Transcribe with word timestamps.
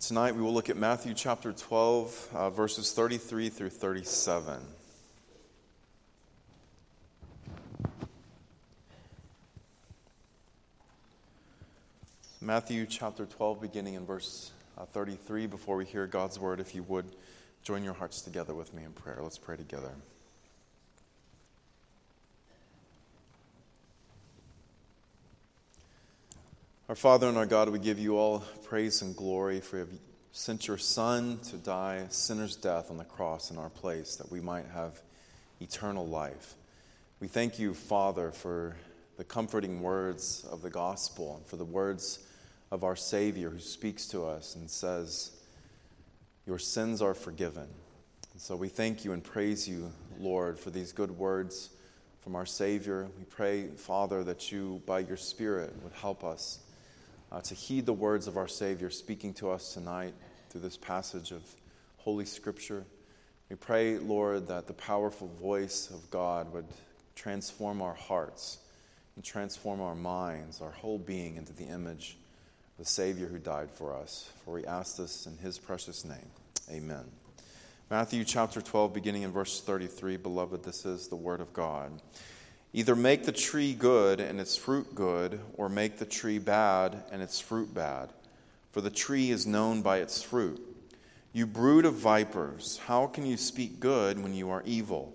Tonight 0.00 0.34
we 0.34 0.40
will 0.40 0.54
look 0.54 0.70
at 0.70 0.78
Matthew 0.78 1.12
chapter 1.12 1.52
12, 1.52 2.30
uh, 2.32 2.48
verses 2.48 2.90
33 2.92 3.50
through 3.50 3.68
37. 3.68 4.58
Matthew 12.40 12.86
chapter 12.86 13.26
12, 13.26 13.60
beginning 13.60 13.92
in 13.92 14.06
verse 14.06 14.52
uh, 14.78 14.86
33. 14.86 15.46
Before 15.46 15.76
we 15.76 15.84
hear 15.84 16.06
God's 16.06 16.38
word, 16.38 16.60
if 16.60 16.74
you 16.74 16.82
would 16.84 17.04
join 17.62 17.84
your 17.84 17.92
hearts 17.92 18.22
together 18.22 18.54
with 18.54 18.72
me 18.72 18.84
in 18.84 18.92
prayer. 18.92 19.18
Let's 19.20 19.36
pray 19.36 19.58
together. 19.58 19.92
Our 26.90 26.96
Father 26.96 27.28
and 27.28 27.38
our 27.38 27.46
God, 27.46 27.68
we 27.68 27.78
give 27.78 28.00
you 28.00 28.18
all 28.18 28.40
praise 28.64 29.00
and 29.00 29.14
glory 29.14 29.60
for 29.60 29.76
you 29.76 29.82
have 29.82 29.92
sent 30.32 30.66
your 30.66 30.76
Son 30.76 31.38
to 31.44 31.56
die 31.56 32.04
a 32.08 32.10
sinner's 32.10 32.56
death 32.56 32.90
on 32.90 32.96
the 32.96 33.04
cross 33.04 33.52
in 33.52 33.58
our 33.58 33.70
place 33.70 34.16
that 34.16 34.28
we 34.28 34.40
might 34.40 34.66
have 34.74 35.00
eternal 35.60 36.04
life. 36.04 36.56
We 37.20 37.28
thank 37.28 37.60
you, 37.60 37.74
Father, 37.74 38.32
for 38.32 38.76
the 39.18 39.22
comforting 39.22 39.82
words 39.82 40.44
of 40.50 40.62
the 40.62 40.70
gospel 40.70 41.36
and 41.36 41.46
for 41.46 41.54
the 41.54 41.64
words 41.64 42.26
of 42.72 42.82
our 42.82 42.96
Savior 42.96 43.50
who 43.50 43.60
speaks 43.60 44.08
to 44.08 44.26
us 44.26 44.56
and 44.56 44.68
says, 44.68 45.30
Your 46.44 46.58
sins 46.58 47.00
are 47.00 47.14
forgiven. 47.14 47.68
And 48.32 48.42
so 48.42 48.56
we 48.56 48.68
thank 48.68 49.04
you 49.04 49.12
and 49.12 49.22
praise 49.22 49.68
you, 49.68 49.92
Lord, 50.18 50.58
for 50.58 50.70
these 50.70 50.90
good 50.90 51.12
words 51.12 51.70
from 52.20 52.34
our 52.34 52.46
Savior. 52.46 53.06
We 53.16 53.26
pray, 53.26 53.68
Father, 53.68 54.24
that 54.24 54.50
you, 54.50 54.82
by 54.86 54.98
your 54.98 55.16
Spirit, 55.16 55.72
would 55.84 55.92
help 55.92 56.24
us 56.24 56.58
uh, 57.32 57.40
to 57.42 57.54
heed 57.54 57.86
the 57.86 57.92
words 57.92 58.26
of 58.26 58.36
our 58.36 58.48
Savior 58.48 58.90
speaking 58.90 59.34
to 59.34 59.50
us 59.50 59.74
tonight 59.74 60.14
through 60.48 60.62
this 60.62 60.76
passage 60.76 61.30
of 61.30 61.42
Holy 61.98 62.24
Scripture. 62.24 62.84
We 63.48 63.56
pray, 63.56 63.98
Lord, 63.98 64.48
that 64.48 64.66
the 64.66 64.72
powerful 64.72 65.28
voice 65.40 65.90
of 65.90 66.10
God 66.10 66.52
would 66.52 66.66
transform 67.14 67.82
our 67.82 67.94
hearts 67.94 68.58
and 69.16 69.24
transform 69.24 69.80
our 69.80 69.94
minds, 69.94 70.60
our 70.60 70.70
whole 70.70 70.98
being, 70.98 71.36
into 71.36 71.52
the 71.52 71.64
image 71.64 72.16
of 72.78 72.84
the 72.84 72.90
Savior 72.90 73.26
who 73.26 73.38
died 73.38 73.70
for 73.70 73.94
us. 73.94 74.30
For 74.44 74.54
we 74.54 74.64
ask 74.66 74.96
this 74.96 75.26
in 75.26 75.36
his 75.36 75.58
precious 75.58 76.04
name. 76.04 76.30
Amen. 76.70 77.04
Matthew 77.90 78.24
chapter 78.24 78.60
12, 78.60 78.94
beginning 78.94 79.22
in 79.22 79.32
verse 79.32 79.60
33. 79.60 80.16
Beloved, 80.16 80.62
this 80.62 80.86
is 80.86 81.08
the 81.08 81.16
word 81.16 81.40
of 81.40 81.52
God. 81.52 81.90
Either 82.72 82.94
make 82.94 83.24
the 83.24 83.32
tree 83.32 83.74
good 83.74 84.20
and 84.20 84.40
its 84.40 84.56
fruit 84.56 84.94
good, 84.94 85.40
or 85.54 85.68
make 85.68 85.98
the 85.98 86.06
tree 86.06 86.38
bad 86.38 87.02
and 87.10 87.20
its 87.20 87.40
fruit 87.40 87.74
bad. 87.74 88.12
For 88.70 88.80
the 88.80 88.90
tree 88.90 89.30
is 89.30 89.46
known 89.46 89.82
by 89.82 89.98
its 89.98 90.22
fruit. 90.22 90.60
You 91.32 91.46
brood 91.46 91.84
of 91.84 91.94
vipers, 91.94 92.78
how 92.86 93.06
can 93.06 93.26
you 93.26 93.36
speak 93.36 93.80
good 93.80 94.22
when 94.22 94.34
you 94.34 94.50
are 94.50 94.62
evil? 94.64 95.12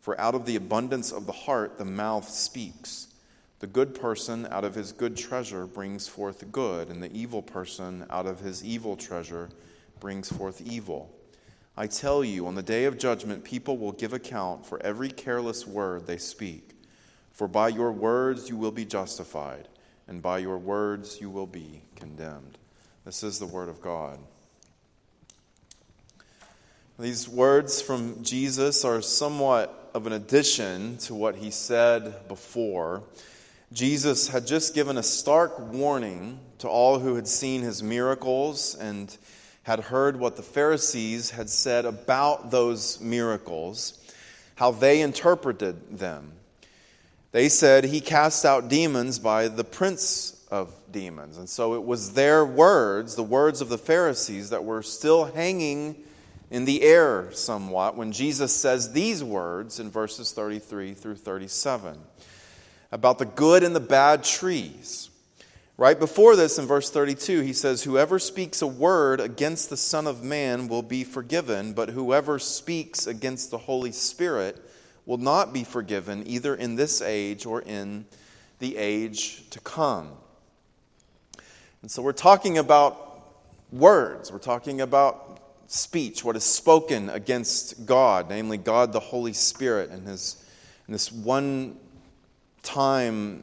For 0.00 0.18
out 0.20 0.34
of 0.34 0.46
the 0.46 0.56
abundance 0.56 1.12
of 1.12 1.26
the 1.26 1.32
heart 1.32 1.78
the 1.78 1.84
mouth 1.84 2.28
speaks. 2.28 3.08
The 3.60 3.66
good 3.66 3.94
person 3.94 4.46
out 4.50 4.64
of 4.64 4.74
his 4.74 4.92
good 4.92 5.16
treasure 5.16 5.66
brings 5.66 6.08
forth 6.08 6.50
good, 6.52 6.88
and 6.88 7.02
the 7.02 7.12
evil 7.12 7.40
person 7.40 8.04
out 8.10 8.26
of 8.26 8.40
his 8.40 8.64
evil 8.64 8.96
treasure 8.96 9.48
brings 10.00 10.30
forth 10.30 10.60
evil. 10.60 11.14
I 11.76 11.86
tell 11.86 12.22
you, 12.22 12.46
on 12.46 12.54
the 12.54 12.62
day 12.62 12.84
of 12.84 12.98
judgment, 12.98 13.44
people 13.44 13.78
will 13.78 13.92
give 13.92 14.12
account 14.12 14.66
for 14.66 14.80
every 14.82 15.08
careless 15.08 15.66
word 15.66 16.06
they 16.06 16.18
speak. 16.18 16.73
For 17.34 17.48
by 17.48 17.68
your 17.68 17.90
words 17.90 18.48
you 18.48 18.56
will 18.56 18.70
be 18.70 18.84
justified, 18.84 19.68
and 20.06 20.22
by 20.22 20.38
your 20.38 20.56
words 20.56 21.20
you 21.20 21.28
will 21.28 21.48
be 21.48 21.82
condemned. 21.96 22.58
This 23.04 23.24
is 23.24 23.40
the 23.40 23.46
word 23.46 23.68
of 23.68 23.82
God. 23.82 24.20
These 26.96 27.28
words 27.28 27.82
from 27.82 28.22
Jesus 28.22 28.84
are 28.84 29.02
somewhat 29.02 29.90
of 29.94 30.06
an 30.06 30.12
addition 30.12 30.96
to 30.98 31.14
what 31.14 31.34
he 31.34 31.50
said 31.50 32.28
before. 32.28 33.02
Jesus 33.72 34.28
had 34.28 34.46
just 34.46 34.72
given 34.72 34.96
a 34.96 35.02
stark 35.02 35.58
warning 35.72 36.38
to 36.58 36.68
all 36.68 37.00
who 37.00 37.16
had 37.16 37.26
seen 37.26 37.62
his 37.62 37.82
miracles 37.82 38.76
and 38.76 39.16
had 39.64 39.80
heard 39.80 40.20
what 40.20 40.36
the 40.36 40.42
Pharisees 40.42 41.30
had 41.30 41.50
said 41.50 41.84
about 41.84 42.52
those 42.52 43.00
miracles, 43.00 43.98
how 44.54 44.70
they 44.70 45.00
interpreted 45.00 45.98
them. 45.98 46.30
They 47.34 47.48
said 47.48 47.86
he 47.86 48.00
cast 48.00 48.44
out 48.44 48.68
demons 48.68 49.18
by 49.18 49.48
the 49.48 49.64
prince 49.64 50.46
of 50.52 50.72
demons. 50.92 51.36
And 51.36 51.48
so 51.48 51.74
it 51.74 51.82
was 51.82 52.12
their 52.12 52.46
words, 52.46 53.16
the 53.16 53.24
words 53.24 53.60
of 53.60 53.68
the 53.68 53.76
Pharisees, 53.76 54.50
that 54.50 54.62
were 54.62 54.84
still 54.84 55.24
hanging 55.24 55.96
in 56.52 56.64
the 56.64 56.82
air 56.82 57.32
somewhat 57.32 57.96
when 57.96 58.12
Jesus 58.12 58.54
says 58.54 58.92
these 58.92 59.24
words 59.24 59.80
in 59.80 59.90
verses 59.90 60.30
33 60.30 60.94
through 60.94 61.16
37 61.16 61.98
about 62.92 63.18
the 63.18 63.26
good 63.26 63.64
and 63.64 63.74
the 63.74 63.80
bad 63.80 64.22
trees. 64.22 65.10
Right 65.76 65.98
before 65.98 66.36
this, 66.36 66.56
in 66.56 66.66
verse 66.66 66.88
32, 66.88 67.40
he 67.40 67.52
says, 67.52 67.82
Whoever 67.82 68.20
speaks 68.20 68.62
a 68.62 68.68
word 68.68 69.18
against 69.18 69.70
the 69.70 69.76
Son 69.76 70.06
of 70.06 70.22
Man 70.22 70.68
will 70.68 70.82
be 70.82 71.02
forgiven, 71.02 71.72
but 71.72 71.88
whoever 71.88 72.38
speaks 72.38 73.08
against 73.08 73.50
the 73.50 73.58
Holy 73.58 73.90
Spirit 73.90 74.63
will 75.06 75.18
not 75.18 75.52
be 75.52 75.64
forgiven, 75.64 76.22
either 76.26 76.54
in 76.54 76.76
this 76.76 77.02
age 77.02 77.46
or 77.46 77.62
in 77.62 78.06
the 78.58 78.76
age 78.76 79.48
to 79.50 79.60
come. 79.60 80.10
And 81.82 81.90
so 81.90 82.02
we're 82.02 82.12
talking 82.12 82.56
about 82.56 83.26
words, 83.70 84.32
we're 84.32 84.38
talking 84.38 84.80
about 84.80 85.40
speech, 85.66 86.24
what 86.24 86.36
is 86.36 86.44
spoken 86.44 87.10
against 87.10 87.84
God, 87.84 88.30
namely 88.30 88.56
God 88.56 88.92
the 88.92 89.00
Holy 89.00 89.32
Spirit 89.32 89.90
and 89.90 90.06
his 90.06 90.42
and 90.86 90.94
this 90.94 91.10
one 91.10 91.78
time 92.62 93.42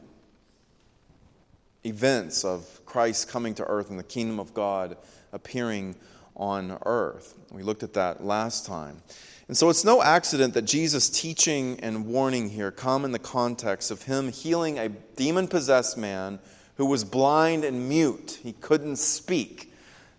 events 1.84 2.44
of 2.44 2.80
Christ 2.86 3.28
coming 3.28 3.54
to 3.54 3.64
earth 3.64 3.90
and 3.90 3.98
the 3.98 4.04
kingdom 4.04 4.38
of 4.38 4.54
God 4.54 4.96
appearing 5.32 5.96
on 6.36 6.78
earth. 6.86 7.34
We 7.50 7.62
looked 7.62 7.82
at 7.82 7.94
that 7.94 8.24
last 8.24 8.64
time. 8.64 9.02
And 9.48 9.56
so 9.56 9.68
it's 9.68 9.84
no 9.84 10.02
accident 10.02 10.54
that 10.54 10.62
Jesus' 10.62 11.10
teaching 11.10 11.80
and 11.80 12.06
warning 12.06 12.50
here 12.50 12.70
come 12.70 13.04
in 13.04 13.12
the 13.12 13.18
context 13.18 13.90
of 13.90 14.02
him 14.02 14.30
healing 14.30 14.78
a 14.78 14.88
demon 14.88 15.48
possessed 15.48 15.98
man 15.98 16.38
who 16.76 16.86
was 16.86 17.04
blind 17.04 17.64
and 17.64 17.88
mute. 17.88 18.38
He 18.42 18.52
couldn't 18.52 18.96
speak. 18.96 19.72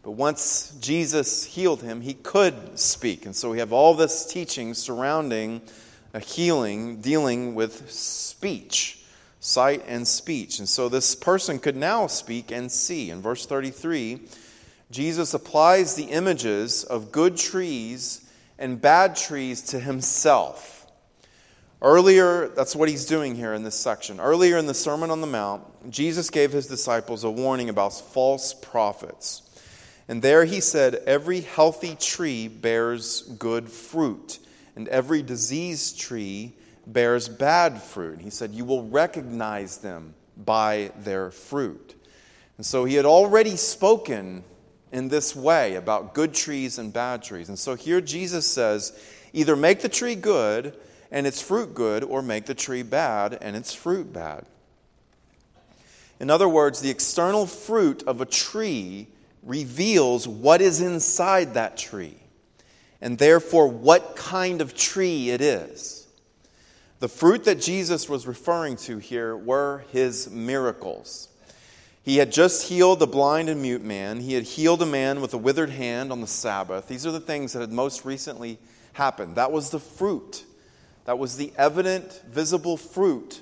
But 0.03 0.11
once 0.11 0.75
Jesus 0.81 1.45
healed 1.45 1.81
him, 1.81 2.01
he 2.01 2.13
could 2.13 2.77
speak. 2.77 3.25
And 3.25 3.35
so 3.35 3.51
we 3.51 3.59
have 3.59 3.71
all 3.71 3.93
this 3.93 4.25
teaching 4.25 4.73
surrounding 4.73 5.61
a 6.13 6.19
healing 6.19 6.97
dealing 7.01 7.55
with 7.55 7.89
speech, 7.89 9.03
sight 9.39 9.83
and 9.87 10.07
speech. 10.07 10.59
And 10.59 10.69
so 10.69 10.89
this 10.89 11.15
person 11.15 11.57
could 11.57 11.75
now 11.75 12.07
speak 12.07 12.51
and 12.51 12.71
see. 12.71 13.09
In 13.09 13.21
verse 13.21 13.45
33, 13.45 14.21
Jesus 14.91 15.33
applies 15.33 15.95
the 15.95 16.03
images 16.03 16.83
of 16.83 17.11
good 17.11 17.37
trees 17.37 18.22
and 18.57 18.79
bad 18.79 19.15
trees 19.15 19.61
to 19.61 19.79
himself. 19.79 20.87
Earlier, 21.81 22.47
that's 22.49 22.75
what 22.75 22.87
he's 22.87 23.05
doing 23.05 23.35
here 23.35 23.53
in 23.53 23.63
this 23.63 23.77
section. 23.77 24.19
Earlier 24.19 24.57
in 24.57 24.67
the 24.67 24.73
Sermon 24.73 25.11
on 25.11 25.19
the 25.19 25.27
Mount, 25.27 25.91
Jesus 25.91 26.29
gave 26.29 26.51
his 26.51 26.67
disciples 26.67 27.23
a 27.23 27.29
warning 27.29 27.69
about 27.69 27.93
false 27.93 28.53
prophets. 28.53 29.41
And 30.07 30.21
there 30.21 30.45
he 30.45 30.61
said, 30.61 30.95
Every 31.05 31.41
healthy 31.41 31.95
tree 31.95 32.47
bears 32.47 33.21
good 33.37 33.69
fruit 33.69 34.39
and 34.75 34.87
every 34.87 35.21
diseased 35.21 35.99
tree 35.99 36.53
bears 36.87 37.29
bad 37.29 37.81
fruit. 37.81 38.19
He 38.21 38.29
said, 38.29 38.51
You 38.51 38.65
will 38.65 38.87
recognize 38.87 39.77
them 39.77 40.13
by 40.37 40.91
their 40.97 41.31
fruit. 41.31 41.95
And 42.57 42.65
so 42.65 42.85
he 42.85 42.95
had 42.95 43.05
already 43.05 43.55
spoken 43.55 44.43
in 44.93 45.09
this 45.09 45.35
way 45.35 45.75
about 45.75 46.13
good 46.13 46.33
trees 46.33 46.77
and 46.77 46.93
bad 46.93 47.23
trees. 47.23 47.49
And 47.49 47.57
so 47.57 47.75
here 47.75 47.99
Jesus 47.99 48.49
says, 48.49 48.97
Either 49.33 49.55
make 49.55 49.81
the 49.81 49.89
tree 49.89 50.15
good 50.15 50.77
and 51.11 51.27
its 51.27 51.41
fruit 51.41 51.73
good, 51.73 52.03
or 52.03 52.21
make 52.21 52.45
the 52.45 52.53
tree 52.53 52.83
bad 52.83 53.37
and 53.41 53.55
its 53.55 53.73
fruit 53.73 54.13
bad. 54.13 54.45
In 56.19 56.29
other 56.29 56.47
words, 56.47 56.79
the 56.79 56.91
external 56.91 57.47
fruit 57.47 58.03
of 58.03 58.21
a 58.21 58.25
tree 58.25 59.07
reveals 59.41 60.27
what 60.27 60.61
is 60.61 60.79
inside 60.79 61.55
that 61.55 61.75
tree 61.75 62.17
and 63.01 63.17
therefore 63.17 63.67
what 63.67 64.15
kind 64.15 64.61
of 64.61 64.73
tree 64.73 65.29
it 65.31 65.41
is. 65.41 66.07
The 66.99 67.09
fruit 67.09 67.43
that 67.45 67.59
Jesus 67.59 68.07
was 68.07 68.25
referring 68.25 68.77
to 68.77 68.97
here 68.99 69.35
were 69.35 69.83
his 69.91 70.29
miracles. 70.29 71.27
He 72.03 72.17
had 72.17 72.31
just 72.31 72.67
healed 72.67 73.01
a 73.01 73.07
blind 73.07 73.47
and 73.49 73.61
mute 73.61 73.83
man. 73.83 74.19
He 74.19 74.33
had 74.33 74.43
healed 74.43 74.81
a 74.81 74.85
man 74.85 75.21
with 75.21 75.33
a 75.33 75.37
withered 75.37 75.69
hand 75.69 76.11
on 76.11 76.19
the 76.19 76.27
Sabbath. 76.27 76.87
These 76.89 77.05
are 77.07 77.11
the 77.11 77.19
things 77.21 77.53
that 77.53 77.61
had 77.61 77.71
most 77.71 78.03
recently 78.03 78.59
happened. 78.91 79.35
That 79.35 79.51
was 79.53 79.69
the 79.69 79.79
fruit. 79.79 80.43
That 81.05 81.17
was 81.17 81.37
the 81.37 81.53
evident, 81.57 82.21
visible 82.29 82.75
fruit 82.75 83.41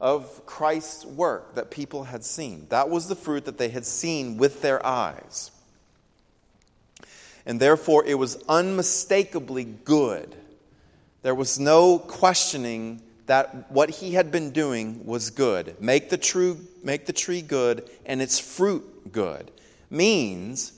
of 0.00 0.44
Christ's 0.46 1.04
work 1.04 1.54
that 1.54 1.70
people 1.70 2.04
had 2.04 2.24
seen. 2.24 2.66
That 2.70 2.88
was 2.88 3.08
the 3.08 3.14
fruit 3.14 3.44
that 3.44 3.58
they 3.58 3.68
had 3.68 3.84
seen 3.84 4.38
with 4.38 4.62
their 4.62 4.84
eyes. 4.84 5.50
and 7.44 7.58
therefore 7.60 8.04
it 8.04 8.14
was 8.14 8.42
unmistakably 8.48 9.64
good. 9.64 10.34
There 11.22 11.34
was 11.34 11.58
no 11.58 11.98
questioning 11.98 13.02
that 13.26 13.70
what 13.70 13.90
he 13.90 14.14
had 14.14 14.30
been 14.30 14.50
doing 14.50 15.04
was 15.04 15.30
good. 15.30 15.80
Make 15.80 16.10
the, 16.10 16.18
true, 16.18 16.58
make 16.82 17.06
the 17.06 17.12
tree 17.12 17.42
good 17.42 17.88
and 18.04 18.20
its 18.20 18.38
fruit 18.38 19.12
good. 19.12 19.50
Means 19.90 20.72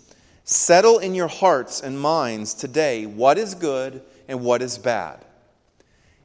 settle 0.45 0.99
in 0.99 1.15
your 1.15 1.29
hearts 1.29 1.81
and 1.81 1.99
minds 1.99 2.55
today 2.55 3.07
what 3.07 3.39
is 3.39 3.55
good 3.55 4.03
and 4.29 4.43
what 4.43 4.63
is 4.63 4.79
bad. 4.79 5.25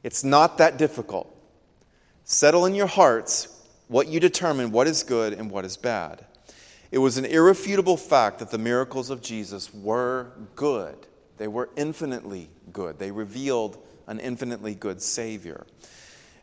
It's 0.02 0.24
not 0.24 0.58
that 0.58 0.76
difficult. 0.76 1.34
Settle 2.24 2.66
in 2.66 2.74
your 2.74 2.86
hearts 2.86 3.48
what 3.88 4.08
you 4.08 4.20
determine 4.20 4.70
what 4.70 4.86
is 4.86 5.02
good 5.02 5.32
and 5.32 5.50
what 5.50 5.64
is 5.64 5.76
bad. 5.76 6.24
It 6.92 6.98
was 6.98 7.18
an 7.18 7.24
irrefutable 7.24 7.96
fact 7.96 8.38
that 8.40 8.50
the 8.50 8.58
miracles 8.58 9.10
of 9.10 9.22
Jesus 9.22 9.72
were 9.72 10.32
good. 10.54 10.96
They 11.38 11.48
were 11.48 11.70
infinitely 11.76 12.50
good. 12.72 12.98
They 12.98 13.10
revealed 13.10 13.78
an 14.06 14.20
infinitely 14.20 14.74
good 14.74 15.00
Savior. 15.00 15.66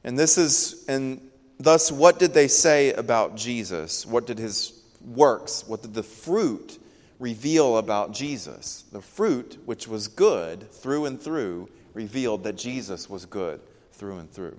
And 0.07 0.17
this 0.17 0.37
is, 0.37 0.85
and 0.87 1.19
thus, 1.59 1.91
what 1.91 2.17
did 2.17 2.33
they 2.33 2.47
say 2.47 2.93
about 2.93 3.35
Jesus? 3.35 4.05
What 4.05 4.25
did 4.25 4.37
his 4.39 4.81
works, 5.05 5.67
what 5.67 5.81
did 5.81 5.93
the 5.93 6.01
fruit 6.01 6.79
reveal 7.19 7.77
about 7.77 8.13
Jesus? 8.13 8.85
The 8.93 9.01
fruit, 9.01 9.57
which 9.65 9.85
was 9.85 10.07
good 10.07 10.71
through 10.71 11.07
and 11.07 11.21
through, 11.21 11.67
revealed 11.93 12.45
that 12.45 12.55
Jesus 12.55 13.09
was 13.09 13.25
good 13.25 13.59
through 13.91 14.19
and 14.19 14.31
through. 14.31 14.57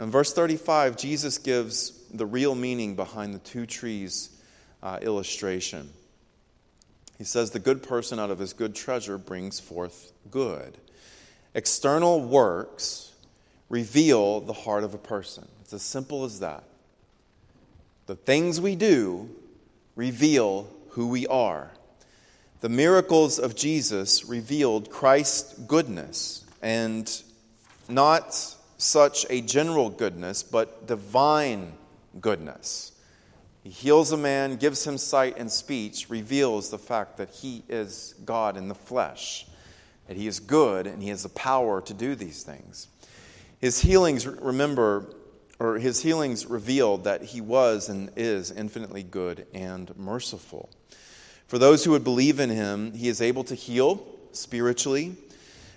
In 0.00 0.10
verse 0.10 0.32
35, 0.32 0.96
Jesus 0.96 1.38
gives 1.38 1.92
the 2.12 2.26
real 2.26 2.56
meaning 2.56 2.96
behind 2.96 3.34
the 3.34 3.38
two 3.38 3.66
trees 3.66 4.30
uh, 4.82 4.98
illustration. 5.00 5.90
He 7.18 7.24
says, 7.24 7.52
The 7.52 7.60
good 7.60 7.84
person 7.84 8.18
out 8.18 8.32
of 8.32 8.40
his 8.40 8.52
good 8.52 8.74
treasure 8.74 9.16
brings 9.16 9.60
forth 9.60 10.10
good. 10.28 10.76
External 11.54 12.20
works 12.20 13.11
reveal 13.72 14.42
the 14.42 14.52
heart 14.52 14.84
of 14.84 14.92
a 14.92 14.98
person. 14.98 15.48
It's 15.62 15.72
as 15.72 15.80
simple 15.80 16.24
as 16.24 16.40
that. 16.40 16.62
The 18.04 18.14
things 18.14 18.60
we 18.60 18.76
do 18.76 19.30
reveal 19.96 20.68
who 20.90 21.08
we 21.08 21.26
are. 21.26 21.70
The 22.60 22.68
miracles 22.68 23.38
of 23.38 23.56
Jesus 23.56 24.26
revealed 24.26 24.90
Christ's 24.90 25.54
goodness, 25.60 26.44
and 26.60 27.10
not 27.88 28.34
such 28.76 29.24
a 29.30 29.40
general 29.40 29.88
goodness, 29.88 30.42
but 30.42 30.86
divine 30.86 31.72
goodness. 32.20 32.92
He 33.64 33.70
heals 33.70 34.12
a 34.12 34.18
man, 34.18 34.56
gives 34.56 34.86
him 34.86 34.98
sight 34.98 35.38
and 35.38 35.50
speech, 35.50 36.10
reveals 36.10 36.68
the 36.68 36.78
fact 36.78 37.16
that 37.16 37.30
he 37.30 37.62
is 37.70 38.16
God 38.26 38.58
in 38.58 38.68
the 38.68 38.74
flesh, 38.74 39.46
that 40.08 40.18
he 40.18 40.26
is 40.26 40.40
good 40.40 40.86
and 40.86 41.02
he 41.02 41.08
has 41.08 41.22
the 41.22 41.30
power 41.30 41.80
to 41.80 41.94
do 41.94 42.14
these 42.14 42.42
things. 42.42 42.88
His 43.62 43.80
healings, 43.80 44.26
remember, 44.26 45.06
or 45.60 45.78
his 45.78 46.02
healings 46.02 46.46
revealed 46.46 47.04
that 47.04 47.22
he 47.22 47.40
was 47.40 47.88
and 47.88 48.10
is 48.16 48.50
infinitely 48.50 49.04
good 49.04 49.46
and 49.54 49.96
merciful. 49.96 50.68
For 51.46 51.58
those 51.58 51.84
who 51.84 51.92
would 51.92 52.02
believe 52.02 52.40
in 52.40 52.50
him, 52.50 52.92
he 52.92 53.06
is 53.06 53.22
able 53.22 53.44
to 53.44 53.54
heal 53.54 54.04
spiritually 54.32 55.14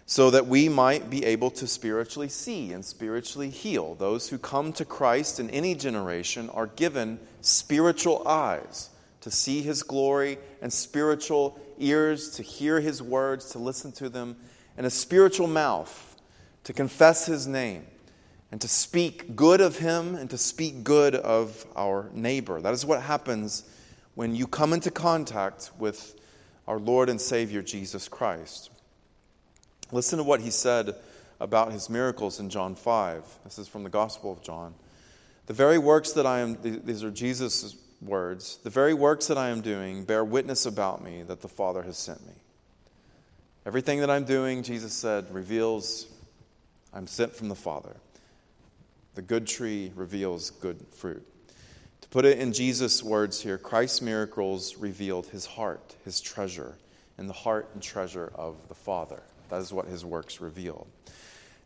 so 0.08 0.32
that 0.32 0.48
we 0.48 0.68
might 0.68 1.12
be 1.12 1.26
able 1.26 1.52
to 1.52 1.68
spiritually 1.68 2.28
see 2.28 2.74
and 2.74 2.84
spiritually 2.84 3.52
heal. 3.52 3.94
Those 3.94 4.30
who 4.30 4.40
come 4.40 4.74
to 4.74 4.86
Christ 4.86 5.40
in 5.40 5.52
any 5.52 5.76
generation 5.76 6.50
are 6.50 6.66
given 6.66 7.20
spiritual 7.42 8.28
eyes 8.28 8.90
to 9.22 9.30
see 9.30 9.62
his 9.62 9.84
glory 9.84 10.40
and 10.60 10.74
spiritual 10.74 11.60
ears 11.78 12.32
to 12.32 12.42
hear 12.42 12.80
his 12.80 13.04
words, 13.04 13.52
to 13.52 13.60
listen 13.60 13.92
to 13.92 14.10
them, 14.10 14.38
and 14.76 14.88
a 14.88 14.92
spiritual 14.92 15.46
mouth 15.46 16.15
to 16.66 16.74
confess 16.74 17.26
his 17.26 17.48
name 17.48 17.86
and 18.52 18.60
to 18.60 18.68
speak 18.68 19.36
good 19.36 19.62
of 19.62 19.78
him 19.78 20.16
and 20.16 20.30
to 20.30 20.38
speak 20.38 20.84
good 20.84 21.16
of 21.16 21.66
our 21.76 22.10
neighbor. 22.14 22.60
That 22.60 22.74
is 22.74 22.86
what 22.86 23.02
happens 23.02 23.64
when 24.16 24.36
you 24.36 24.48
come 24.48 24.74
into 24.74 24.92
contact 24.92 25.72
with 25.80 26.20
our 26.68 26.80
Lord 26.80 27.10
and 27.10 27.22
Savior 27.22 27.62
Jesus 27.62 28.08
Christ. 28.08 28.72
Listen 29.92 30.18
to 30.18 30.24
what 30.24 30.42
he 30.42 30.50
said 30.50 30.96
about 31.40 31.72
his 31.72 31.90
miracles 31.90 32.40
in 32.40 32.50
John 32.50 32.76
5. 32.76 33.24
This 33.44 33.60
is 33.60 33.68
from 33.68 33.84
the 33.84 33.90
Gospel 33.90 34.32
of 34.32 34.42
John. 34.42 34.74
The 35.46 35.54
very 35.54 35.78
works 35.78 36.14
that 36.14 36.26
I 36.26 36.40
am, 36.40 36.58
these 36.62 37.04
are 37.04 37.12
Jesus' 37.12 37.76
words, 38.02 38.58
the 38.64 38.72
very 38.72 38.96
works 38.96 39.28
that 39.28 39.38
I 39.38 39.50
am 39.50 39.62
doing 39.62 40.04
bear 40.04 40.24
witness 40.24 40.66
about 40.66 41.04
me 41.04 41.22
that 41.24 41.42
the 41.42 41.48
Father 41.48 41.84
has 41.84 41.98
sent 41.98 42.26
me. 42.26 42.34
Everything 43.68 44.00
that 44.00 44.10
I'm 44.10 44.26
doing, 44.26 44.64
Jesus 44.64 44.94
said, 44.94 45.32
reveals 45.34 46.08
I'm 46.96 47.08
sent 47.08 47.36
from 47.36 47.50
the 47.50 47.56
Father. 47.56 47.98
The 49.16 49.22
good 49.22 49.46
tree 49.46 49.92
reveals 49.96 50.50
good 50.50 50.86
fruit. 50.92 51.26
To 52.02 52.08
put 52.08 52.24
it 52.24 52.40
in 52.40 52.54
Jesus' 52.54 53.04
words 53.04 53.42
here, 53.42 53.58
Christ's 53.58 54.02
miracles 54.02 54.78
revealed 54.78 55.28
his 55.28 55.46
heart, 55.46 55.96
his 56.06 56.22
treasure, 56.22 56.76
and 57.18 57.30
the 57.30 57.34
heart 57.34 57.70
and 57.74 57.84
treasure 57.84 58.32
of 58.36 58.56
the 58.70 58.76
Father. 58.76 59.22
That 59.50 59.62
is 59.62 59.74
what 59.74 59.88
his 59.88 60.06
works 60.06 60.40
revealed. 60.40 60.88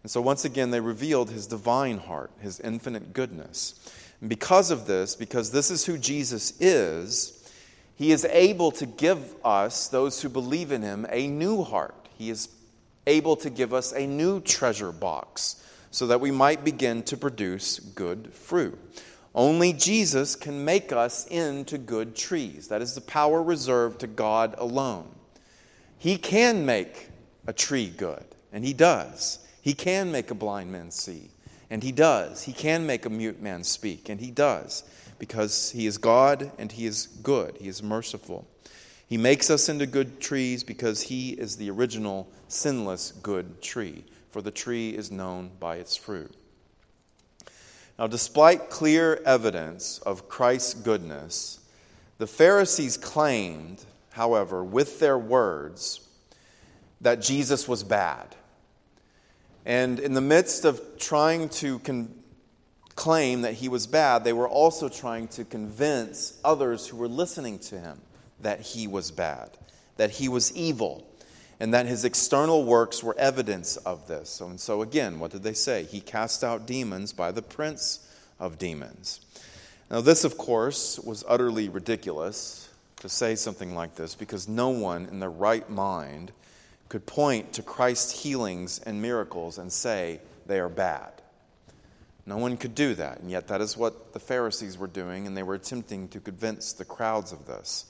And 0.01 0.11
so, 0.11 0.19
once 0.21 0.45
again, 0.45 0.71
they 0.71 0.79
revealed 0.79 1.29
his 1.29 1.45
divine 1.45 1.99
heart, 1.99 2.31
his 2.39 2.59
infinite 2.59 3.13
goodness. 3.13 3.75
And 4.21 4.29
because 4.29 4.71
of 4.71 4.87
this, 4.87 5.15
because 5.15 5.51
this 5.51 5.69
is 5.69 5.85
who 5.85 5.97
Jesus 5.97 6.59
is, 6.59 7.35
he 7.95 8.11
is 8.11 8.25
able 8.25 8.71
to 8.71 8.85
give 8.85 9.35
us, 9.43 9.89
those 9.89 10.21
who 10.21 10.29
believe 10.29 10.71
in 10.71 10.81
him, 10.81 11.05
a 11.09 11.27
new 11.27 11.63
heart. 11.63 12.07
He 12.17 12.29
is 12.29 12.47
able 13.09 13.35
to 13.37 13.49
give 13.49 13.73
us 13.73 13.91
a 13.91 14.07
new 14.07 14.39
treasure 14.39 14.91
box 14.91 15.61
so 15.91 16.07
that 16.07 16.21
we 16.21 16.31
might 16.31 16.63
begin 16.63 17.03
to 17.03 17.17
produce 17.17 17.79
good 17.79 18.33
fruit. 18.33 18.77
Only 19.33 19.73
Jesus 19.73 20.35
can 20.35 20.63
make 20.63 20.91
us 20.91 21.27
into 21.27 21.77
good 21.77 22.15
trees. 22.15 22.67
That 22.67 22.81
is 22.81 22.95
the 22.95 23.01
power 23.01 23.41
reserved 23.41 23.99
to 24.01 24.07
God 24.07 24.55
alone. 24.57 25.07
He 25.97 26.17
can 26.17 26.65
make 26.65 27.09
a 27.45 27.53
tree 27.53 27.89
good, 27.89 28.23
and 28.53 28.63
He 28.63 28.73
does. 28.73 29.39
He 29.61 29.73
can 29.73 30.11
make 30.11 30.31
a 30.31 30.35
blind 30.35 30.71
man 30.71 30.91
see, 30.91 31.29
and 31.69 31.83
He 31.83 31.91
does. 31.91 32.43
He 32.43 32.53
can 32.53 32.85
make 32.85 33.05
a 33.05 33.09
mute 33.09 33.41
man 33.41 33.63
speak, 33.63 34.09
and 34.09 34.19
He 34.19 34.31
does, 34.31 34.83
because 35.17 35.71
He 35.71 35.85
is 35.85 35.97
God 35.97 36.51
and 36.57 36.71
He 36.71 36.85
is 36.85 37.07
good. 37.07 37.57
He 37.59 37.67
is 37.67 37.83
merciful. 37.83 38.47
He 39.07 39.17
makes 39.17 39.49
us 39.49 39.69
into 39.69 39.87
good 39.87 40.19
trees 40.19 40.63
because 40.63 41.01
He 41.01 41.31
is 41.31 41.57
the 41.57 41.69
original 41.71 42.31
sinless 42.49 43.11
good 43.11 43.61
tree, 43.61 44.03
for 44.29 44.41
the 44.41 44.51
tree 44.51 44.89
is 44.89 45.11
known 45.11 45.51
by 45.59 45.77
its 45.77 45.95
fruit. 45.95 46.33
Now, 47.97 48.07
despite 48.07 48.69
clear 48.69 49.21
evidence 49.25 49.99
of 49.99 50.29
Christ's 50.29 50.73
goodness, 50.73 51.59
the 52.17 52.27
Pharisees 52.27 52.97
claimed, 52.97 53.83
however, 54.11 54.63
with 54.63 54.99
their 54.99 55.17
words, 55.17 56.01
that 57.01 57.21
Jesus 57.21 57.67
was 57.67 57.83
bad. 57.83 58.35
And 59.65 59.99
in 59.99 60.13
the 60.13 60.21
midst 60.21 60.65
of 60.65 60.81
trying 60.97 61.49
to 61.49 61.79
con- 61.79 62.13
claim 62.95 63.41
that 63.41 63.53
he 63.53 63.69
was 63.69 63.87
bad, 63.87 64.23
they 64.23 64.33
were 64.33 64.49
also 64.49 64.89
trying 64.89 65.27
to 65.29 65.45
convince 65.45 66.37
others 66.43 66.87
who 66.87 66.97
were 66.97 67.07
listening 67.07 67.59
to 67.59 67.79
him 67.79 68.01
that 68.41 68.61
he 68.61 68.87
was 68.87 69.11
bad, 69.11 69.51
that 69.97 70.11
he 70.11 70.27
was 70.29 70.53
evil, 70.55 71.08
and 71.59 71.73
that 71.73 71.85
his 71.85 72.05
external 72.05 72.63
works 72.63 73.03
were 73.03 73.17
evidence 73.17 73.77
of 73.77 74.07
this. 74.07 74.39
And 74.39 74.59
so, 74.59 74.81
again, 74.81 75.19
what 75.19 75.31
did 75.31 75.43
they 75.43 75.53
say? 75.53 75.83
He 75.83 75.99
cast 75.99 76.43
out 76.43 76.65
demons 76.65 77.11
by 77.11 77.31
the 77.31 77.41
prince 77.41 78.07
of 78.39 78.57
demons. 78.57 79.19
Now, 79.91 80.01
this, 80.01 80.23
of 80.23 80.37
course, 80.37 80.99
was 80.99 81.23
utterly 81.27 81.67
ridiculous 81.67 82.69
to 82.97 83.09
say 83.09 83.35
something 83.35 83.75
like 83.75 83.95
this 83.95 84.15
because 84.15 84.47
no 84.47 84.69
one 84.69 85.05
in 85.07 85.19
their 85.19 85.29
right 85.29 85.69
mind 85.69 86.31
could 86.87 87.05
point 87.05 87.53
to 87.53 87.61
Christ's 87.61 88.23
healings 88.23 88.79
and 88.79 89.01
miracles 89.01 89.57
and 89.57 89.71
say 89.71 90.19
they 90.45 90.59
are 90.59 90.69
bad. 90.69 91.11
No 92.25 92.37
one 92.37 92.57
could 92.57 92.75
do 92.75 92.93
that, 92.95 93.19
and 93.19 93.31
yet 93.31 93.47
that 93.47 93.61
is 93.61 93.75
what 93.75 94.13
the 94.13 94.19
Pharisees 94.19 94.77
were 94.77 94.87
doing, 94.87 95.25
and 95.25 95.35
they 95.35 95.43
were 95.43 95.55
attempting 95.55 96.07
to 96.09 96.19
convince 96.19 96.73
the 96.73 96.85
crowds 96.85 97.31
of 97.31 97.47
this. 97.47 97.85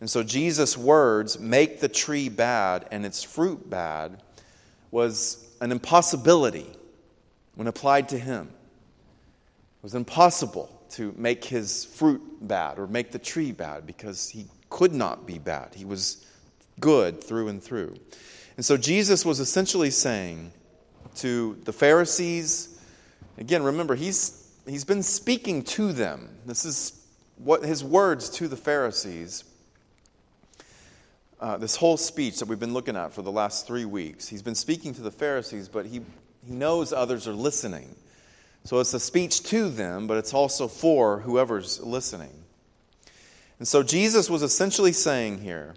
And 0.00 0.10
so 0.10 0.22
Jesus' 0.22 0.76
words, 0.76 1.38
make 1.38 1.80
the 1.80 1.88
tree 1.88 2.28
bad 2.28 2.86
and 2.90 3.06
its 3.06 3.22
fruit 3.22 3.70
bad, 3.70 4.22
was 4.90 5.46
an 5.60 5.72
impossibility 5.72 6.66
when 7.54 7.66
applied 7.66 8.08
to 8.10 8.18
him. 8.18 8.48
It 8.48 9.82
was 9.82 9.94
impossible 9.94 10.70
to 10.90 11.14
make 11.16 11.44
his 11.44 11.84
fruit 11.84 12.22
bad 12.40 12.78
or 12.78 12.86
make 12.86 13.12
the 13.12 13.18
tree 13.18 13.52
bad 13.52 13.86
because 13.86 14.28
he 14.28 14.46
could 14.70 14.92
not 14.92 15.26
be 15.26 15.38
bad. 15.38 15.74
He 15.74 15.84
was 15.84 16.26
good 16.80 17.22
through 17.22 17.48
and 17.48 17.62
through. 17.62 17.94
And 18.56 18.64
so 18.64 18.76
Jesus 18.76 19.24
was 19.24 19.40
essentially 19.40 19.90
saying 19.90 20.52
to 21.16 21.56
the 21.64 21.72
Pharisees, 21.72 22.78
again, 23.38 23.62
remember, 23.62 23.94
he's, 23.94 24.48
he's 24.66 24.84
been 24.84 25.02
speaking 25.02 25.62
to 25.62 25.92
them. 25.92 26.28
This 26.46 26.64
is 26.64 27.00
what 27.36 27.64
his 27.64 27.82
words 27.82 28.30
to 28.30 28.48
the 28.48 28.56
Pharisees 28.56 29.44
uh, 31.44 31.58
this 31.58 31.76
whole 31.76 31.98
speech 31.98 32.38
that 32.38 32.48
we've 32.48 32.58
been 32.58 32.72
looking 32.72 32.96
at 32.96 33.12
for 33.12 33.20
the 33.20 33.30
last 33.30 33.66
three 33.66 33.84
weeks, 33.84 34.26
he's 34.26 34.40
been 34.40 34.54
speaking 34.54 34.94
to 34.94 35.02
the 35.02 35.10
Pharisees, 35.10 35.68
but 35.68 35.84
he, 35.84 36.00
he 36.42 36.54
knows 36.54 36.90
others 36.90 37.28
are 37.28 37.34
listening. 37.34 37.94
So 38.64 38.78
it's 38.80 38.94
a 38.94 38.98
speech 38.98 39.42
to 39.50 39.68
them, 39.68 40.06
but 40.06 40.16
it's 40.16 40.32
also 40.32 40.68
for 40.68 41.20
whoever's 41.20 41.82
listening. 41.82 42.32
And 43.58 43.68
so 43.68 43.82
Jesus 43.82 44.30
was 44.30 44.42
essentially 44.42 44.92
saying 44.92 45.42
here 45.42 45.74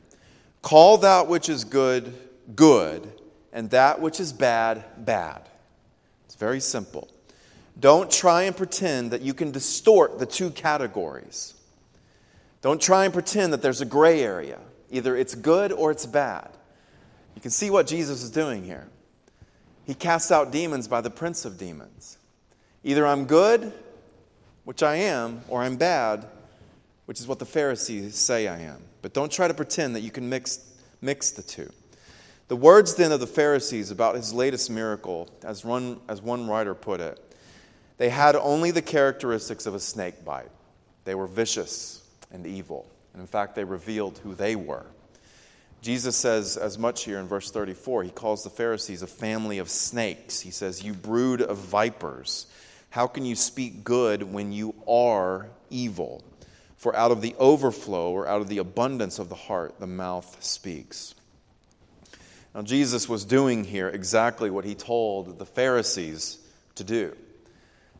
call 0.61 0.99
that 0.99 1.27
which 1.27 1.49
is 1.49 1.65
good, 1.65 2.13
good, 2.55 3.05
and 3.51 3.69
that 3.71 3.99
which 3.99 4.21
is 4.21 4.31
bad, 4.31 4.85
bad. 4.97 5.49
It's 6.27 6.35
very 6.35 6.61
simple. 6.61 7.09
Don't 7.77 8.09
try 8.09 8.43
and 8.43 8.55
pretend 8.55 9.11
that 9.11 9.21
you 9.21 9.33
can 9.33 9.51
distort 9.51 10.17
the 10.17 10.25
two 10.25 10.49
categories. 10.49 11.55
Don't 12.61 12.81
try 12.81 13.03
and 13.03 13.13
pretend 13.13 13.51
that 13.51 13.61
there's 13.61 13.81
a 13.81 13.85
gray 13.85 14.23
area. 14.23 14.59
Either 14.89 15.15
it's 15.15 15.35
good 15.35 15.71
or 15.71 15.91
it's 15.91 16.05
bad. 16.05 16.49
You 17.35 17.41
can 17.41 17.51
see 17.51 17.69
what 17.69 17.87
Jesus 17.87 18.23
is 18.23 18.31
doing 18.31 18.63
here. 18.63 18.87
He 19.85 19.93
casts 19.93 20.31
out 20.31 20.51
demons 20.51 20.87
by 20.87 21.01
the 21.01 21.09
prince 21.09 21.45
of 21.45 21.57
demons. 21.57 22.17
Either 22.83 23.05
I'm 23.05 23.25
good, 23.25 23.71
which 24.63 24.83
I 24.83 24.95
am, 24.95 25.41
or 25.47 25.61
I'm 25.61 25.77
bad, 25.77 26.25
which 27.05 27.19
is 27.19 27.27
what 27.27 27.39
the 27.39 27.45
Pharisees 27.45 28.15
say 28.15 28.47
I 28.47 28.59
am. 28.59 28.81
But 29.01 29.13
don't 29.13 29.31
try 29.31 29.47
to 29.47 29.53
pretend 29.53 29.95
that 29.95 30.01
you 30.01 30.11
can 30.11 30.27
mix, 30.29 30.59
mix 31.01 31.31
the 31.31 31.41
two. 31.41 31.71
The 32.47 32.55
words 32.55 32.95
then 32.95 33.11
of 33.11 33.19
the 33.19 33.27
Pharisees 33.27 33.91
about 33.91 34.15
his 34.15 34.33
latest 34.33 34.69
miracle, 34.69 35.29
as 35.43 35.63
one, 35.63 35.99
as 36.07 36.21
one 36.21 36.47
writer 36.47 36.73
put 36.73 36.99
it, 36.99 37.19
they 37.97 38.09
had 38.09 38.35
only 38.35 38.71
the 38.71 38.81
characteristics 38.81 39.65
of 39.65 39.73
a 39.73 39.79
snake 39.79 40.23
bite. 40.23 40.51
They 41.03 41.15
were 41.15 41.27
vicious 41.27 42.03
and 42.31 42.45
evil. 42.45 42.85
And 43.17 43.23
in 43.23 43.27
fact, 43.27 43.55
they 43.55 43.63
revealed 43.63 44.19
who 44.19 44.35
they 44.35 44.55
were. 44.55 44.85
Jesus 45.81 46.15
says 46.15 46.55
as 46.55 46.77
much 46.77 47.03
here 47.03 47.17
in 47.17 47.27
verse 47.27 47.49
34. 47.49 48.03
He 48.03 48.11
calls 48.11 48.43
the 48.43 48.51
Pharisees 48.51 49.01
a 49.01 49.07
family 49.07 49.57
of 49.57 49.71
snakes. 49.71 50.39
He 50.39 50.51
says, 50.51 50.83
You 50.83 50.93
brood 50.93 51.41
of 51.41 51.57
vipers. 51.57 52.45
How 52.91 53.07
can 53.07 53.25
you 53.25 53.33
speak 53.35 53.83
good 53.83 54.21
when 54.21 54.51
you 54.51 54.75
are 54.87 55.47
evil? 55.71 56.23
For 56.75 56.95
out 56.95 57.09
of 57.09 57.23
the 57.23 57.33
overflow 57.39 58.11
or 58.11 58.27
out 58.27 58.41
of 58.41 58.49
the 58.49 58.59
abundance 58.59 59.17
of 59.17 59.29
the 59.29 59.35
heart, 59.35 59.79
the 59.79 59.87
mouth 59.87 60.37
speaks. 60.39 61.15
Now, 62.53 62.61
Jesus 62.61 63.09
was 63.09 63.25
doing 63.25 63.63
here 63.63 63.89
exactly 63.89 64.51
what 64.51 64.63
he 64.63 64.75
told 64.75 65.39
the 65.39 65.45
Pharisees 65.47 66.37
to 66.75 66.83
do. 66.83 67.17